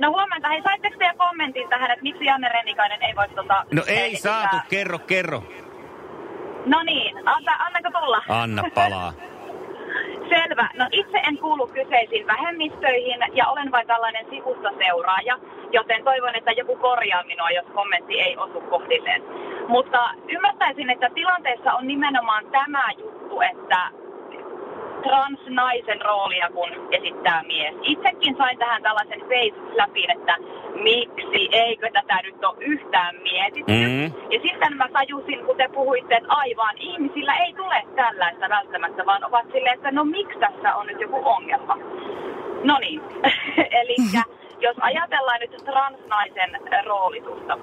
No 0.00 0.10
huomenta. 0.10 0.48
Hei, 0.48 0.62
saitteko 0.62 0.96
te 0.98 1.04
kommentin 1.18 1.68
tähän, 1.68 1.90
että 1.90 2.02
miksi 2.02 2.24
Janne 2.24 2.48
Rennikainen 2.48 3.02
ei 3.02 3.16
voi 3.16 3.28
tota... 3.28 3.64
No 3.72 3.82
ei 3.86 4.16
saatu, 4.16 4.56
kerro, 4.68 4.98
kerro. 4.98 5.40
No 6.66 6.82
niin, 6.82 7.16
anna, 7.28 7.52
annako 7.56 8.00
tulla? 8.00 8.22
Anna 8.28 8.62
palaa. 8.74 9.12
Selvä. 10.28 10.68
No 10.74 10.86
itse 10.92 11.18
en 11.28 11.38
kuulu 11.38 11.66
kyseisiin 11.66 12.26
vähemmistöihin 12.26 13.20
ja 13.32 13.48
olen 13.48 13.70
vain 13.72 13.86
tällainen 13.86 14.26
sivustoseuraaja, 14.30 15.38
joten 15.72 16.04
toivon, 16.04 16.34
että 16.34 16.52
joku 16.52 16.76
korjaa 16.76 17.24
minua, 17.24 17.50
jos 17.50 17.66
kommentti 17.74 18.20
ei 18.20 18.36
osu 18.36 18.60
kohdilleen. 18.60 19.22
Mutta 19.68 20.10
ymmärtäisin, 20.28 20.90
että 20.90 21.10
tilanteessa 21.14 21.72
on 21.72 21.86
nimenomaan 21.86 22.46
tämä 22.50 22.84
juttu, 22.98 23.40
että 23.40 23.90
transnaisen 25.08 26.00
roolia, 26.00 26.48
kun 26.54 26.70
esittää 26.92 27.42
mies. 27.46 27.74
Itsekin 27.82 28.36
sain 28.36 28.58
tähän 28.58 28.82
tällaisen 28.82 29.20
face-läpin, 29.20 30.10
että 30.10 30.36
miksi, 30.74 31.48
eikö 31.52 31.90
tätä 31.92 32.20
nyt 32.22 32.44
ole 32.44 32.64
yhtään 32.64 33.14
mietitty. 33.22 33.72
Mm. 33.72 34.04
Ja 34.32 34.38
sitten 34.42 34.76
mä 34.76 34.88
tajusin, 34.92 35.44
kun 35.46 35.56
te 35.56 35.68
puhuitte, 35.74 36.14
että 36.14 36.32
aivan, 36.32 36.74
ihmisillä 36.78 37.34
ei 37.36 37.52
tule 37.52 37.82
tällaista 37.96 38.48
välttämättä, 38.48 39.06
vaan 39.06 39.24
ovat 39.24 39.46
silleen, 39.52 39.74
että 39.74 39.90
no 39.90 40.04
miksi 40.04 40.38
tässä 40.38 40.74
on 40.74 40.86
nyt 40.86 41.00
joku 41.00 41.20
ongelma. 41.24 41.76
No 42.64 42.78
niin, 42.78 43.00
eli 43.80 43.96
jos 44.60 44.76
ajatellaan 44.80 45.40
nyt 45.40 45.64
transnaisen 45.64 46.52
roolitusta, 46.84 47.58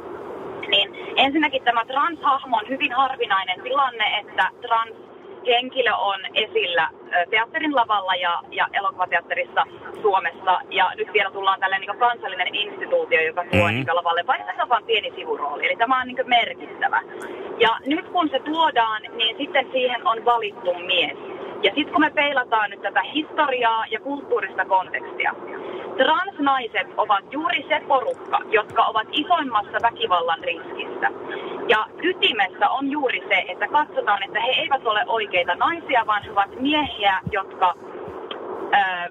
niin 0.68 0.90
ensinnäkin 1.16 1.64
tämä 1.64 1.86
transhahmo 1.86 2.58
on 2.58 2.70
hyvin 2.70 2.92
harvinainen 2.94 3.62
tilanne, 3.62 4.06
että 4.20 4.50
trans 4.62 5.05
henkilö 5.48 5.94
on 5.94 6.20
esillä 6.34 6.90
teatterin 7.30 7.76
lavalla 7.76 8.16
ja, 8.16 8.42
ja 8.52 8.68
elokuvateatterissa 8.74 9.64
Suomessa. 10.02 10.60
Ja 10.70 10.92
nyt 10.98 11.14
vielä 11.14 11.32
tullaan 11.32 11.60
tällainen 11.60 11.88
niin 11.88 12.00
kansallinen 12.00 12.56
instituutio, 12.56 13.22
joka 13.22 13.42
tuo 13.42 13.60
Mhm. 13.60 13.70
mm. 13.70 13.76
niin 13.76 13.96
lavalle, 13.96 14.28
vaikka 14.28 14.54
se 14.56 14.62
on 14.62 14.70
vain 14.70 14.86
pieni 14.86 15.12
sivurooli. 15.16 15.66
Eli 15.66 15.76
tämä 15.76 16.02
on 16.02 16.08
niin 16.08 16.18
merkittävä. 16.26 17.02
Ja 17.60 17.70
nyt 17.86 18.10
kun 18.10 18.30
se 18.30 18.40
tuodaan, 18.40 19.02
niin 19.18 19.38
sitten 19.38 19.68
siihen 19.72 20.08
on 20.08 20.26
valittu 20.26 20.74
mies. 20.74 21.18
Ja 21.64 21.72
sitten 21.76 21.94
kun 21.94 22.02
me 22.02 22.10
peilataan 22.16 22.70
nyt 22.70 22.82
tätä 22.82 23.02
historiaa 23.02 23.86
ja 23.92 24.00
kulttuurista 24.00 24.66
kontekstia, 24.66 25.34
transnaiset 25.98 26.88
ovat 26.98 27.24
juuri 27.32 27.66
se 27.70 27.82
porukka, 27.88 28.40
jotka 28.50 28.84
ovat 28.86 29.08
isoimmassa 29.12 29.78
väkivallan 29.82 30.40
riskissä. 30.44 31.08
Ja 31.68 31.86
ytimessä 32.04 32.70
on 32.70 32.92
juuri 32.92 33.24
se, 33.28 33.46
että 33.48 33.68
katsotaan, 33.68 34.24
että 34.24 34.40
he 34.40 34.52
eivät 34.62 34.88
ole 34.88 35.04
oikeita 35.08 35.56
naisia, 35.56 36.04
vaan 36.08 36.24
he 36.24 36.32
ovat 36.32 36.62
miehiä, 36.62 37.20
jotka 37.32 37.74
ää, 38.72 39.08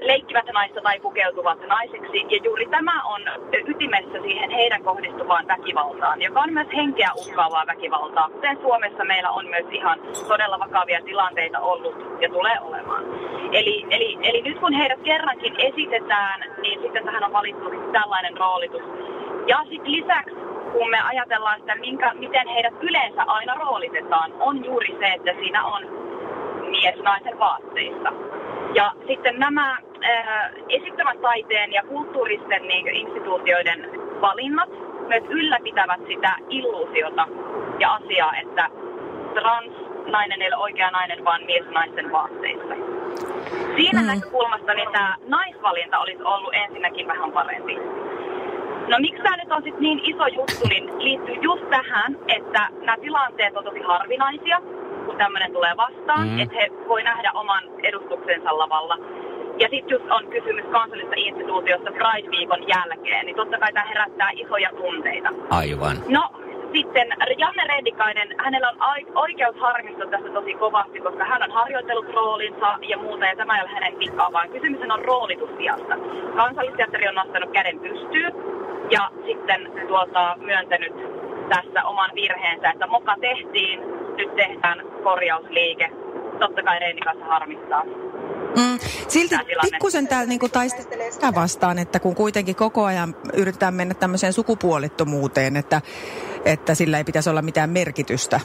leikkivät 0.00 0.46
naista 0.54 0.80
tai 0.80 1.00
pukeutuvat 1.00 1.58
naiseksi. 1.68 2.18
Ja 2.28 2.40
juuri 2.44 2.66
tämä 2.66 3.02
on 3.04 3.20
ytimessä 3.66 4.22
siihen 4.22 4.50
heidän 4.50 4.82
kohdistuvaan 4.82 5.46
väkivaltaan, 5.48 6.22
joka 6.22 6.40
on 6.40 6.52
myös 6.52 6.68
henkeä 6.76 7.10
uhkaavaa 7.16 7.66
väkivaltaa. 7.66 8.30
Kuten 8.30 8.58
Suomessa 8.62 9.04
meillä 9.04 9.30
on 9.30 9.46
myös 9.46 9.66
ihan 9.70 10.00
todella 10.28 10.58
vakavia 10.58 11.00
tilanteita 11.04 11.60
ollut 11.60 11.94
ja 12.20 12.28
tulee 12.28 12.56
olemaan. 12.62 13.04
Eli, 13.52 13.86
eli, 13.90 14.18
eli 14.22 14.42
nyt 14.42 14.58
kun 14.58 14.72
heidät 14.72 15.00
kerrankin 15.02 15.54
esitetään, 15.58 16.40
niin 16.62 16.80
sitten 16.82 17.04
tähän 17.04 17.24
on 17.24 17.32
valittu 17.32 17.70
tällainen 17.92 18.36
roolitus. 18.36 18.82
Ja 19.46 19.58
sitten 19.68 19.92
lisäksi 19.92 20.40
kun 20.72 20.90
me 20.90 20.98
ajatellaan 21.00 21.60
sitä, 21.60 21.74
minkä, 21.74 22.14
miten 22.14 22.48
heidät 22.48 22.74
yleensä 22.80 23.22
aina 23.26 23.54
roolitetaan, 23.54 24.32
on 24.40 24.64
juuri 24.64 24.96
se, 24.98 25.06
että 25.06 25.32
siinä 25.40 25.64
on 25.64 25.82
mies 26.70 26.96
naisen 27.02 27.38
vaatteissa. 27.38 28.12
Ja 28.74 28.92
sitten 29.06 29.38
nämä 29.38 29.70
äh, 30.04 30.50
esittävän 30.68 31.18
taiteen 31.18 31.72
ja 31.72 31.82
kulttuuristen 31.82 32.62
niin, 32.62 32.88
instituutioiden 32.88 33.90
valinnat 34.20 34.70
myös 35.08 35.24
ylläpitävät 35.28 36.00
sitä 36.08 36.36
illuusiota 36.48 37.28
ja 37.78 37.94
asiaa, 37.94 38.32
että 38.42 38.68
trans 39.34 39.72
nainen 40.06 40.42
ei 40.42 40.48
ole 40.48 40.56
oikea 40.56 40.90
nainen, 40.90 41.24
vaan 41.24 41.44
mies 41.46 41.64
naisten 41.70 42.12
vaatteissa. 42.12 42.74
Siinä 43.76 44.00
mm. 44.00 44.06
näkökulmasta 44.06 44.74
niin 44.74 44.92
tämä 44.92 45.16
naisvalinta 45.26 45.98
olisi 45.98 46.22
ollut 46.22 46.54
ensinnäkin 46.54 47.06
vähän 47.06 47.32
parempi. 47.32 47.78
No 48.90 48.96
miksi 48.98 49.22
tämä 49.22 49.36
nyt 49.36 49.52
on 49.52 49.62
sitten 49.62 49.82
niin 49.82 50.00
iso 50.04 50.26
juttu, 50.26 50.64
niin 50.68 50.84
liittyy 50.98 51.34
just 51.34 51.64
tähän, 51.70 52.16
että 52.28 52.68
nämä 52.86 52.96
tilanteet 53.00 53.56
on 53.56 53.64
tosi 53.64 53.80
harvinaisia, 53.80 54.58
kun 55.06 55.16
tämmöinen 55.16 55.52
tulee 55.52 55.74
vastaan, 55.76 56.28
mm. 56.28 56.38
että 56.38 56.54
he 56.54 56.70
voi 56.88 57.02
nähdä 57.02 57.30
oman 57.34 57.64
edustuksensa 57.82 58.58
lavalla. 58.58 58.96
Ja 59.62 59.68
sitten 59.70 59.90
just 59.90 60.10
on 60.10 60.26
kysymys 60.30 60.64
kansallisesta 60.72 61.14
instituutiosta 61.16 61.90
Pride-viikon 61.90 62.68
jälkeen, 62.68 63.26
niin 63.26 63.36
totta 63.36 63.58
kai 63.58 63.72
tämä 63.72 63.88
herättää 63.88 64.30
isoja 64.32 64.70
tunteita. 64.76 65.28
Aivan. 65.50 65.96
No, 66.08 66.22
sitten 66.74 67.08
Janne 67.38 67.64
Redikainen, 67.74 68.34
hänellä 68.38 68.68
on 68.70 68.76
oikeus 69.14 69.56
harmistua 69.56 70.06
tässä 70.06 70.28
tosi 70.28 70.54
kovasti, 70.54 71.00
koska 71.00 71.24
hän 71.24 71.42
on 71.42 71.50
harjoitellut 71.50 72.14
roolinsa 72.14 72.78
ja 72.88 72.98
muuta, 72.98 73.24
ja 73.24 73.36
tämä 73.36 73.56
ei 73.56 73.62
ole 73.62 73.70
hänen 73.70 73.98
vikaa, 73.98 74.32
vaan 74.32 74.50
kysymys 74.50 74.80
on 74.90 75.04
roolitussiasta. 75.04 75.94
Kansallisteatteri 76.36 77.08
on 77.08 77.14
nostanut 77.14 77.50
käden 77.52 77.80
pystyyn, 77.80 78.32
ja 78.90 79.10
sitten 79.26 79.86
tuota, 79.88 80.36
myöntänyt 80.40 80.92
tässä 81.48 81.84
oman 81.84 82.10
virheensä, 82.14 82.70
että 82.70 82.86
moka 82.86 83.14
tehtiin, 83.20 83.80
nyt 84.16 84.36
tehdään 84.36 84.82
korjausliike. 85.04 85.90
Totta 86.38 86.62
kai 86.62 86.78
Reini 86.78 87.00
kanssa 87.00 87.24
harmittaa. 87.24 87.84
Mm, 88.56 88.78
silti 89.08 89.34
pikkusen 89.62 90.08
täällä 90.08 90.28
niinku 90.28 90.48
taistelee 90.48 91.10
sitä 91.10 91.34
vastaan, 91.34 91.78
että 91.78 92.00
kun 92.00 92.14
kuitenkin 92.14 92.56
koko 92.56 92.84
ajan 92.84 93.16
yritetään 93.34 93.74
mennä 93.74 93.94
tämmöiseen 93.94 94.32
sukupuolittomuuteen, 94.32 95.56
että, 95.56 95.82
että 96.44 96.74
sillä 96.74 96.98
ei 96.98 97.04
pitäisi 97.04 97.30
olla 97.30 97.42
mitään 97.42 97.70
merkitystä, 97.70 98.40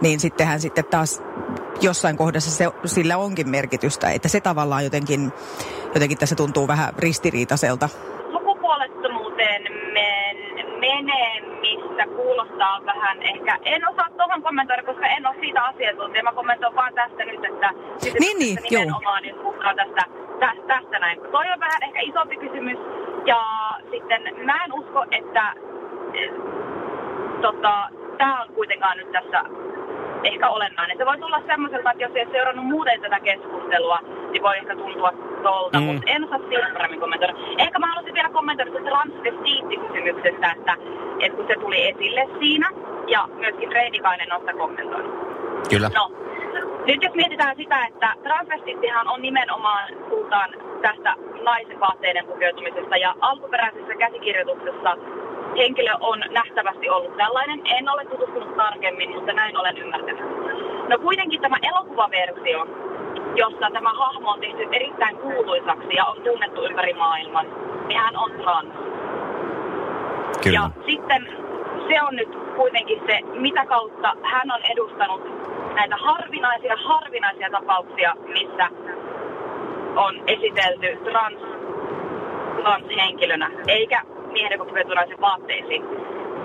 niin 0.00 0.20
sittenhän 0.20 0.60
sitten 0.60 0.84
taas 0.84 1.22
jossain 1.80 2.16
kohdassa 2.16 2.50
se, 2.50 2.64
sillä 2.84 3.16
onkin 3.16 3.48
merkitystä, 3.48 4.10
että 4.10 4.28
se 4.28 4.40
tavallaan 4.40 4.84
jotenkin, 4.84 5.32
jotenkin 5.94 6.18
tässä 6.18 6.34
tuntuu 6.34 6.68
vähän 6.68 6.94
ristiriitaiselta. 6.98 7.88
Kuulostaa 12.28 12.80
vähän 12.86 13.22
ehkä, 13.22 13.58
en 13.64 13.88
osaa 13.88 14.08
tuohon 14.16 14.42
kommentoida, 14.42 14.82
koska 14.82 15.06
en 15.06 15.26
ole 15.26 15.36
siitä 15.40 15.64
asiantuntija. 15.64 16.22
Mä 16.22 16.32
kommentoin 16.32 16.74
vaan 16.74 16.94
tästä 16.94 17.24
nyt, 17.24 17.44
että 17.44 17.70
niin, 18.20 18.38
niin, 18.38 18.58
nimenomaan 18.70 19.22
nyt 19.22 19.42
puhutaan 19.42 19.76
tästä, 19.76 20.02
tästä, 20.40 20.62
tästä 20.66 20.98
näin. 20.98 21.20
Toi 21.20 21.46
on 21.54 21.60
vähän 21.60 21.82
ehkä 21.82 22.00
isompi 22.00 22.36
kysymys 22.36 22.78
ja 23.26 23.40
sitten 23.90 24.20
mä 24.46 24.64
en 24.64 24.72
usko, 24.72 25.04
että 25.10 25.54
eh, 26.14 26.30
tota, 27.40 27.88
tämä 28.18 28.42
on 28.42 28.48
kuitenkaan 28.54 28.96
nyt 28.96 29.12
tässä 29.12 29.40
ehkä 30.24 30.48
olennainen. 30.48 30.98
Se 30.98 31.06
voi 31.06 31.18
tulla 31.18 31.42
semmoiselta, 31.46 31.90
että 31.90 32.04
jos 32.04 32.16
ei 32.16 32.26
seurannut 32.32 32.66
muuten 32.66 33.00
tätä 33.00 33.20
keskustelua, 33.20 33.98
niin 34.30 34.42
voi 34.42 34.56
ehkä 34.56 34.76
tuntua 34.76 35.12
tolta, 35.42 35.80
mm. 35.80 35.86
mutta 35.86 36.10
en 36.10 36.24
osaa 36.24 36.38
siitä 36.48 36.70
paremmin 36.74 37.00
kommentoida. 37.00 37.34
Ehkä 37.58 37.78
mä 37.78 37.86
haluaisin 37.86 38.14
vielä 38.14 38.28
kommentoida 38.28 38.70
tästä 38.70 38.90
transvestiitti-kysymyksestä, 38.90 40.54
että, 40.56 40.76
että 41.20 41.36
kun 41.36 41.46
se 41.46 41.54
tuli 41.60 41.88
esille 41.88 42.28
siinä, 42.38 42.68
ja 43.06 43.28
myöskin 43.34 43.72
Reidikainen 43.72 44.32
on 44.32 44.40
sitä 44.40 44.52
kommentoinut. 44.52 45.14
Kyllä. 45.70 45.90
No, 45.94 46.12
nyt 46.86 47.02
jos 47.02 47.14
mietitään 47.14 47.56
sitä, 47.56 47.86
että 47.88 48.14
transvestittihan 48.22 49.08
on 49.08 49.22
nimenomaan, 49.22 49.88
puhutaan 50.08 50.50
tästä 50.82 51.14
naisen 51.44 51.80
vaatteiden 51.80 52.26
pukeutumisesta, 52.26 52.96
ja 52.96 53.14
alkuperäisessä 53.20 53.94
käsikirjoituksessa 53.94 54.96
henkilö 55.58 55.92
on 56.00 56.18
nähtävästi 56.30 56.90
ollut 56.90 57.16
tällainen. 57.16 57.60
En 57.78 57.88
ole 57.88 58.04
tutustunut 58.04 58.56
tarkemmin, 58.56 59.10
mutta 59.14 59.32
näin 59.32 59.56
olen 59.56 59.78
ymmärtänyt. 59.78 60.24
No 60.88 60.98
kuitenkin 60.98 61.40
tämä 61.40 61.56
elokuvaversio, 61.62 62.66
jossa 63.34 63.70
tämä 63.72 63.92
hahmo 63.94 64.30
on 64.30 64.40
tehty 64.40 64.68
erittäin 64.72 65.16
kuuluisaksi 65.16 65.94
ja 65.96 66.04
on 66.04 66.22
tunnettu 66.22 66.64
ympäri 66.64 66.92
maailman, 66.92 67.46
niin 67.88 68.00
hän 68.00 68.16
on 68.16 68.30
trans. 68.30 68.74
Kyllä. 70.42 70.54
Ja 70.54 70.70
sitten 70.86 71.28
se 71.88 72.02
on 72.02 72.16
nyt 72.16 72.28
kuitenkin 72.56 73.02
se, 73.06 73.18
mitä 73.40 73.66
kautta 73.66 74.16
hän 74.22 74.50
on 74.50 74.60
edustanut 74.72 75.20
näitä 75.74 75.96
harvinaisia, 75.96 76.76
harvinaisia 76.76 77.50
tapauksia, 77.50 78.14
missä 78.28 78.68
on 79.96 80.22
esitelty 80.26 80.98
trans, 81.04 81.40
transhenkilönä, 82.62 83.50
eikä 83.68 84.02
miehen 84.32 84.58
pukeutunaisen 84.58 85.20
vaatteisiin, 85.20 85.84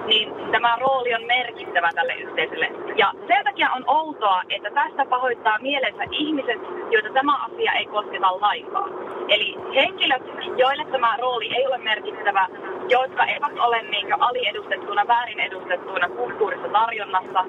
niin 0.05 0.33
tämä 0.51 0.77
rooli 0.81 1.13
on 1.13 1.23
merkittävä 1.23 1.89
tälle 1.95 2.13
yhteisölle. 2.13 2.69
Ja 2.95 3.13
sen 3.27 3.43
takia 3.43 3.69
on 3.71 3.83
outoa, 3.87 4.41
että 4.49 4.69
tästä 4.71 5.05
pahoittaa 5.05 5.59
mielensä 5.59 6.03
ihmiset, 6.11 6.61
joita 6.91 7.09
tämä 7.13 7.43
asia 7.45 7.71
ei 7.71 7.85
kosketa 7.85 8.41
lainkaan. 8.41 8.91
Eli 9.29 9.55
henkilöt, 9.75 10.23
joille 10.57 10.85
tämä 10.91 11.17
rooli 11.17 11.55
ei 11.55 11.67
ole 11.67 11.77
merkittävä, 11.77 12.47
jotka 12.89 13.25
eivät 13.25 13.59
ole 13.59 13.81
niin 13.81 14.21
aliedustettuna, 14.21 15.07
väärin 15.07 15.39
edustettuina 15.39 16.09
kulttuurissa 16.09 16.67
tarjonnassa, 16.67 17.45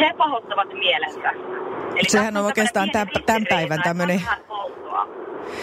he 0.00 0.10
pahoittavat 0.16 0.68
mielensä. 0.72 1.30
Eli 1.94 2.08
Sehän 2.08 2.36
on 2.36 2.44
oikeastaan 2.44 2.90
tämän, 2.90 3.08
tämän 3.26 3.44
päivän 3.48 3.82
tämmöinen... 3.82 4.20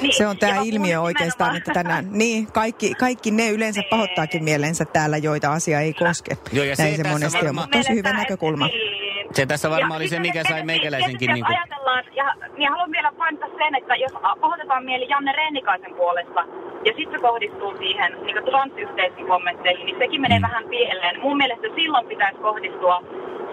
Niin. 0.01 0.13
Se 0.13 0.27
on 0.27 0.37
tämä 0.37 0.61
ilmiö 0.63 1.01
oikeastaan, 1.01 1.55
että 1.55 1.71
tänään, 1.73 2.05
niin, 2.11 2.47
kaikki, 2.51 2.93
kaikki 2.93 3.31
ne 3.31 3.49
yleensä 3.49 3.81
niin. 3.81 3.89
pahoittaakin 3.89 4.43
mielensä 4.43 4.85
täällä, 4.85 5.17
joita 5.17 5.53
asia 5.53 5.79
ei 5.79 5.93
koske. 5.93 6.37
Joo, 6.53 6.65
ja 6.65 6.75
Näin 6.77 6.95
se, 6.95 7.03
se 7.03 7.09
monesti 7.09 7.37
varma... 7.37 7.49
on, 7.49 7.55
mutta 7.55 7.77
tosi 7.77 7.93
hyvä 7.93 8.13
näkökulma. 8.13 8.67
Niin. 8.67 9.07
Se 9.33 9.45
tässä 9.45 9.69
varmaan 9.69 9.99
oli 10.01 10.07
se, 10.07 10.19
mikä 10.19 10.43
sai 10.49 10.63
meikäläisenkin... 10.63 11.33
Niin 11.33 11.45
kuin... 11.45 11.57
ajatellaan, 11.57 12.03
ja 12.15 12.33
niin 12.57 12.69
haluan 12.69 12.91
vielä 12.91 13.11
painottaa 13.17 13.49
sen, 13.57 13.75
että 13.75 13.95
jos 13.95 14.13
pahoitetaan 14.41 14.85
mieli 14.85 15.09
Janne 15.09 15.31
Rennikaisen 15.31 15.93
puolesta, 15.95 16.41
ja 16.85 16.91
sitten 16.97 17.11
se 17.11 17.27
kohdistuu 17.27 17.77
siihen 17.77 18.17
niin 18.25 18.43
transyhteisön 18.49 19.27
kommentteihin, 19.27 19.85
niin 19.85 19.97
sekin 19.99 20.21
menee 20.21 20.39
mm. 20.39 20.47
vähän 20.49 20.63
pieleen. 20.69 21.21
Mun 21.21 21.37
mielestä 21.37 21.67
silloin 21.75 22.07
pitäisi 22.07 22.37
kohdistua 22.37 23.03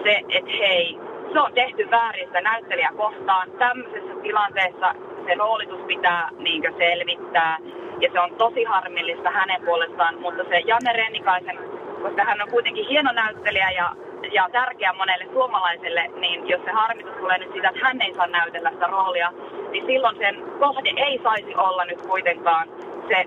se, 0.03 0.13
että 0.29 0.51
hei, 0.59 0.99
se 1.33 1.39
on 1.39 1.53
tehty 1.53 1.91
väärin 1.91 2.27
sitä 2.27 2.41
näyttelijä 2.41 2.91
kohtaan. 2.97 3.51
Tämmöisessä 3.51 4.13
tilanteessa 4.23 4.95
se 5.25 5.33
roolitus 5.33 5.81
pitää 5.87 6.29
niin 6.37 6.63
selvittää. 6.77 7.57
Ja 8.01 8.09
se 8.13 8.19
on 8.19 8.35
tosi 8.37 8.63
harmillista 8.63 9.29
hänen 9.29 9.61
puolestaan, 9.65 10.21
mutta 10.21 10.43
se 10.49 10.59
Janne 10.59 10.93
Rennikaisen, 10.93 11.57
koska 12.01 12.23
hän 12.23 12.41
on 12.41 12.49
kuitenkin 12.51 12.87
hieno 12.87 13.11
näyttelijä 13.11 13.69
ja, 13.69 13.95
ja 14.31 14.49
tärkeä 14.51 14.93
monelle 14.93 15.25
suomalaiselle, 15.33 16.09
niin 16.15 16.47
jos 16.47 16.61
se 16.65 16.71
harmitus 16.71 17.15
tulee 17.19 17.37
nyt 17.37 17.51
siitä, 17.51 17.69
että 17.69 17.85
hän 17.85 18.01
ei 18.01 18.13
saa 18.13 18.27
näytellä 18.27 18.71
sitä 18.71 18.87
roolia, 18.87 19.31
niin 19.71 19.85
silloin 19.85 20.17
sen 20.17 20.43
kohde 20.59 20.91
ei 20.97 21.19
saisi 21.23 21.55
olla 21.55 21.85
nyt 21.85 22.01
kuitenkaan 22.01 22.67
se 23.07 23.25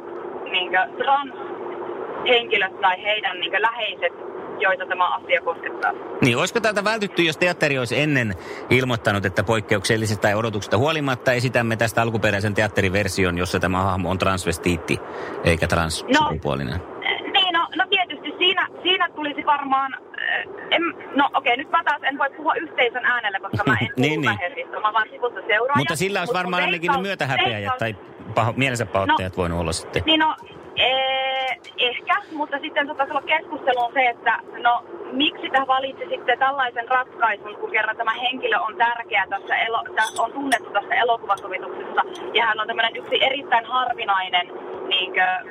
niin 0.50 0.70
trans-henkilöt 0.98 2.80
tai 2.80 3.02
heidän 3.02 3.40
niin 3.40 3.62
läheiset 3.62 4.27
joita 4.60 4.86
tämä 4.86 5.14
asia 5.14 5.40
koskettaa. 5.40 5.92
Niin, 6.22 6.36
olisiko 6.36 6.60
täältä 6.60 6.84
vältytty, 6.84 7.22
jos 7.22 7.36
teatteri 7.36 7.78
olisi 7.78 8.00
ennen 8.00 8.34
ilmoittanut, 8.70 9.24
että 9.24 9.42
poikkeuksellisesta 9.42 10.22
tai 10.22 10.34
odotuksesta 10.34 10.78
huolimatta 10.78 11.32
esitämme 11.32 11.76
tästä 11.76 12.02
alkuperäisen 12.02 12.54
teatteriversion, 12.54 13.38
jossa 13.38 13.60
tämä 13.60 13.82
hahmo 13.82 14.10
on 14.10 14.18
transvestiitti 14.18 15.00
eikä 15.44 15.66
transsukupuolinen? 15.66 16.78
No, 16.78 16.98
niin, 17.32 17.52
no, 17.52 17.68
no 17.76 17.84
tietysti 17.90 18.34
siinä, 18.38 18.68
siinä 18.82 19.08
tulisi 19.14 19.46
varmaan 19.46 19.94
eh, 19.94 20.48
en, 20.70 20.82
no 21.14 21.28
okei, 21.34 21.52
okay, 21.52 21.56
nyt 21.56 21.70
mä 21.70 21.84
taas 21.84 22.02
en 22.02 22.18
voi 22.18 22.30
puhua 22.36 22.54
yhteisön 22.54 23.04
äänellä, 23.04 23.40
koska 23.40 23.64
mä 23.66 23.76
en 23.80 23.88
niin, 23.96 24.20
niin. 24.20 24.70
mä 24.82 24.92
vaan 24.92 25.08
sivusta 25.10 25.40
seuraaja. 25.46 25.76
Mutta 25.76 25.96
sillä 25.96 26.18
olisi 26.18 26.34
varmaan 26.34 26.62
ainakin 26.62 26.92
ne 26.92 26.98
myötähäpeäjät 26.98 27.78
tai 27.78 27.96
paho, 28.34 28.52
mielensä 28.56 28.86
pahoittajat 28.86 29.32
no, 29.32 29.36
voinut 29.36 29.60
olla 29.60 29.72
sitten. 29.72 30.02
Niin 30.06 30.20
no, 30.20 30.36
ee, 30.78 31.56
ehkä, 31.78 32.14
mutta 32.32 32.58
sitten 32.58 32.86
se 32.86 32.94
taisi 32.94 33.12
olla 33.12 33.22
keskusteluun 33.22 33.92
se, 33.92 34.08
että 34.08 34.38
no 34.62 34.84
miksi 35.12 35.50
te 35.50 35.60
valitsisitte 35.66 36.36
tällaisen 36.36 36.88
ratkaisun, 36.88 37.56
kun 37.56 37.70
kerran 37.70 37.96
tämä 37.96 38.14
henkilö 38.14 38.58
on 38.58 38.76
tärkeä 38.76 39.26
tässä, 39.30 39.56
elo, 39.56 39.82
tässä 39.96 40.22
on 40.22 40.32
tunnettu 40.32 40.70
tässä 40.70 40.94
elokuvasovituksessa 40.94 42.02
ja 42.34 42.46
hän 42.46 42.60
on 42.60 42.66
tämmöinen 42.66 42.96
yksi 42.96 43.24
erittäin 43.24 43.64
harvinainen 43.64 44.46
niinkö, 44.88 45.22
äh, 45.22 45.44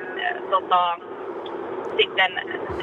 tota, 0.50 0.98
sitten 1.96 2.32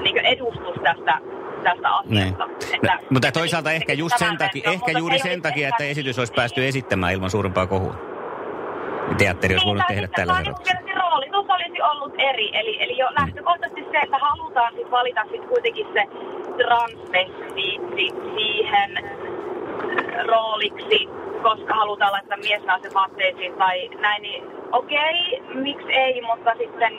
niinkö 0.03 0.21
edustus 0.21 0.75
tästä 0.83 1.19
tästä 1.63 1.89
asiasta. 1.89 2.45
Niin. 2.47 2.73
Että, 2.73 2.93
No, 2.93 3.07
mutta 3.09 3.31
toisaalta 3.31 3.71
ehkä 3.71 3.93
just 3.93 4.17
sen 4.17 4.37
takia, 4.37 4.63
verran, 4.65 4.73
ehkä 4.73 4.99
juuri 4.99 5.19
sen 5.19 5.41
takia, 5.41 5.69
että 5.69 5.83
esitys 5.83 6.19
olisi 6.19 6.33
päästy 6.33 6.67
esittämään 6.67 7.13
ilman 7.13 7.29
suurempaa 7.29 7.67
kohua. 7.67 7.95
Teatteri 9.17 9.53
olisi 9.53 9.65
voinut 9.65 9.83
tai 9.87 9.95
tehdä 9.95 10.07
sitten 10.07 10.27
tällaisen 10.27 10.53
ratkaisun. 10.53 10.84
Niin 11.95 12.03
ollut 12.03 12.15
eri. 12.33 12.49
Eli, 12.59 12.83
eli 12.83 12.97
jo 12.97 13.07
lähtökohtaisesti 13.19 13.81
se, 13.91 13.97
että 13.97 14.17
halutaan 14.17 14.73
sit 14.75 14.91
valita 14.91 15.21
sit 15.31 15.45
kuitenkin 15.45 15.87
se 15.93 16.03
transvestiitti 16.63 18.05
siihen 18.35 18.91
rooliksi, 20.27 21.05
koska 21.43 21.73
halutaan 21.73 22.11
laittaa 22.11 22.37
miesnaisen 22.37 22.93
vaatteisiin 22.93 23.53
tai 23.53 23.89
näin, 23.89 24.21
niin 24.21 24.43
okei, 24.71 25.41
miksi 25.53 25.91
ei, 25.93 26.21
mutta 26.21 26.51
sitten 26.57 26.93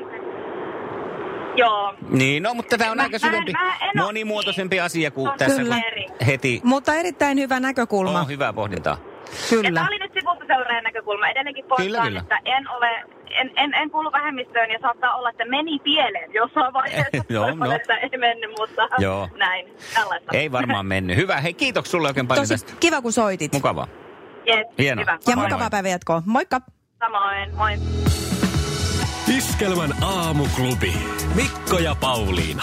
joo. 1.57 1.95
Niin, 2.11 2.43
no 2.43 2.55
mutta 2.55 2.79
tämä 2.79 2.91
on 2.91 2.97
Mä- 2.97 3.03
aika 3.03 3.15
mä- 3.15 3.19
syvempi, 3.19 3.53
mä 3.53 3.75
en 3.83 4.01
oo- 4.01 4.07
monimuotoisempi 4.07 4.81
asia 4.81 5.11
kuin 5.11 5.27
Se 5.27 5.33
on 5.33 5.39
tässä 5.39 5.63
kyllä 5.63 5.75
kun 5.75 5.85
eri. 5.87 6.07
heti 6.27 6.61
Mutta 6.65 6.95
erittäin 6.95 7.39
hyvä 7.39 7.61
näkökulma. 7.61 8.21
on 8.21 8.29
hyvää 8.29 8.53
pohdintaa. 8.53 8.97
Ja 9.27 9.31
Kyllä. 9.51 9.71
tämä 9.81 9.87
oli 9.89 9.99
nyt 9.99 10.13
sivustaseuraajan 10.21 10.85
näkökulma. 10.85 11.29
Edelleenkin 11.29 11.65
poistaan, 11.65 11.87
Kyllä, 11.87 12.03
kyllä. 12.03 12.21
että 12.21 12.39
en 12.45 12.71
ole, 12.71 12.91
en, 13.41 13.51
en, 13.57 13.75
en 13.75 13.91
kuulu 13.91 14.13
vähemmistöön 14.13 14.71
ja 14.71 14.79
saattaa 14.83 15.15
olla, 15.17 15.31
että 15.31 15.45
meni 15.45 15.79
pieleen 15.79 16.33
jossain 16.35 16.73
vaiheessa. 16.73 17.25
Joo, 17.29 17.51
no. 17.55 17.71
että 17.73 17.97
ei 17.97 18.19
mennyt, 18.19 18.51
mutta 18.59 18.89
Joo. 18.99 19.29
näin. 19.37 19.67
Tällaista. 19.95 20.33
Ei 20.33 20.53
varmaan 20.53 20.87
mennyt. 20.87 21.17
Hyvä, 21.17 21.37
hei 21.41 21.55
kiitos 21.55 21.91
sulle 21.91 22.09
oikein 22.09 22.27
paljon 22.29 22.43
Tosi 22.49 22.55
tästä. 22.65 22.73
kiva, 22.81 23.03
kun 23.03 23.13
soitit. 23.13 23.53
Mukavaa. 23.53 23.89
Yes, 24.49 24.67
Hienoa. 24.79 25.03
Hyvä. 25.03 25.19
Ja 25.27 25.37
Moi, 25.37 25.45
mukavaa 25.45 25.59
moi. 25.65 25.71
päivänjatkoa. 25.71 26.23
Moikka! 26.27 26.61
Samoin, 26.99 27.55
moi. 27.57 27.73
Iskelmän 29.37 29.91
aamuklubi. 30.03 30.93
Mikko 31.35 31.79
ja 31.79 31.97
Pauliina. 32.01 32.63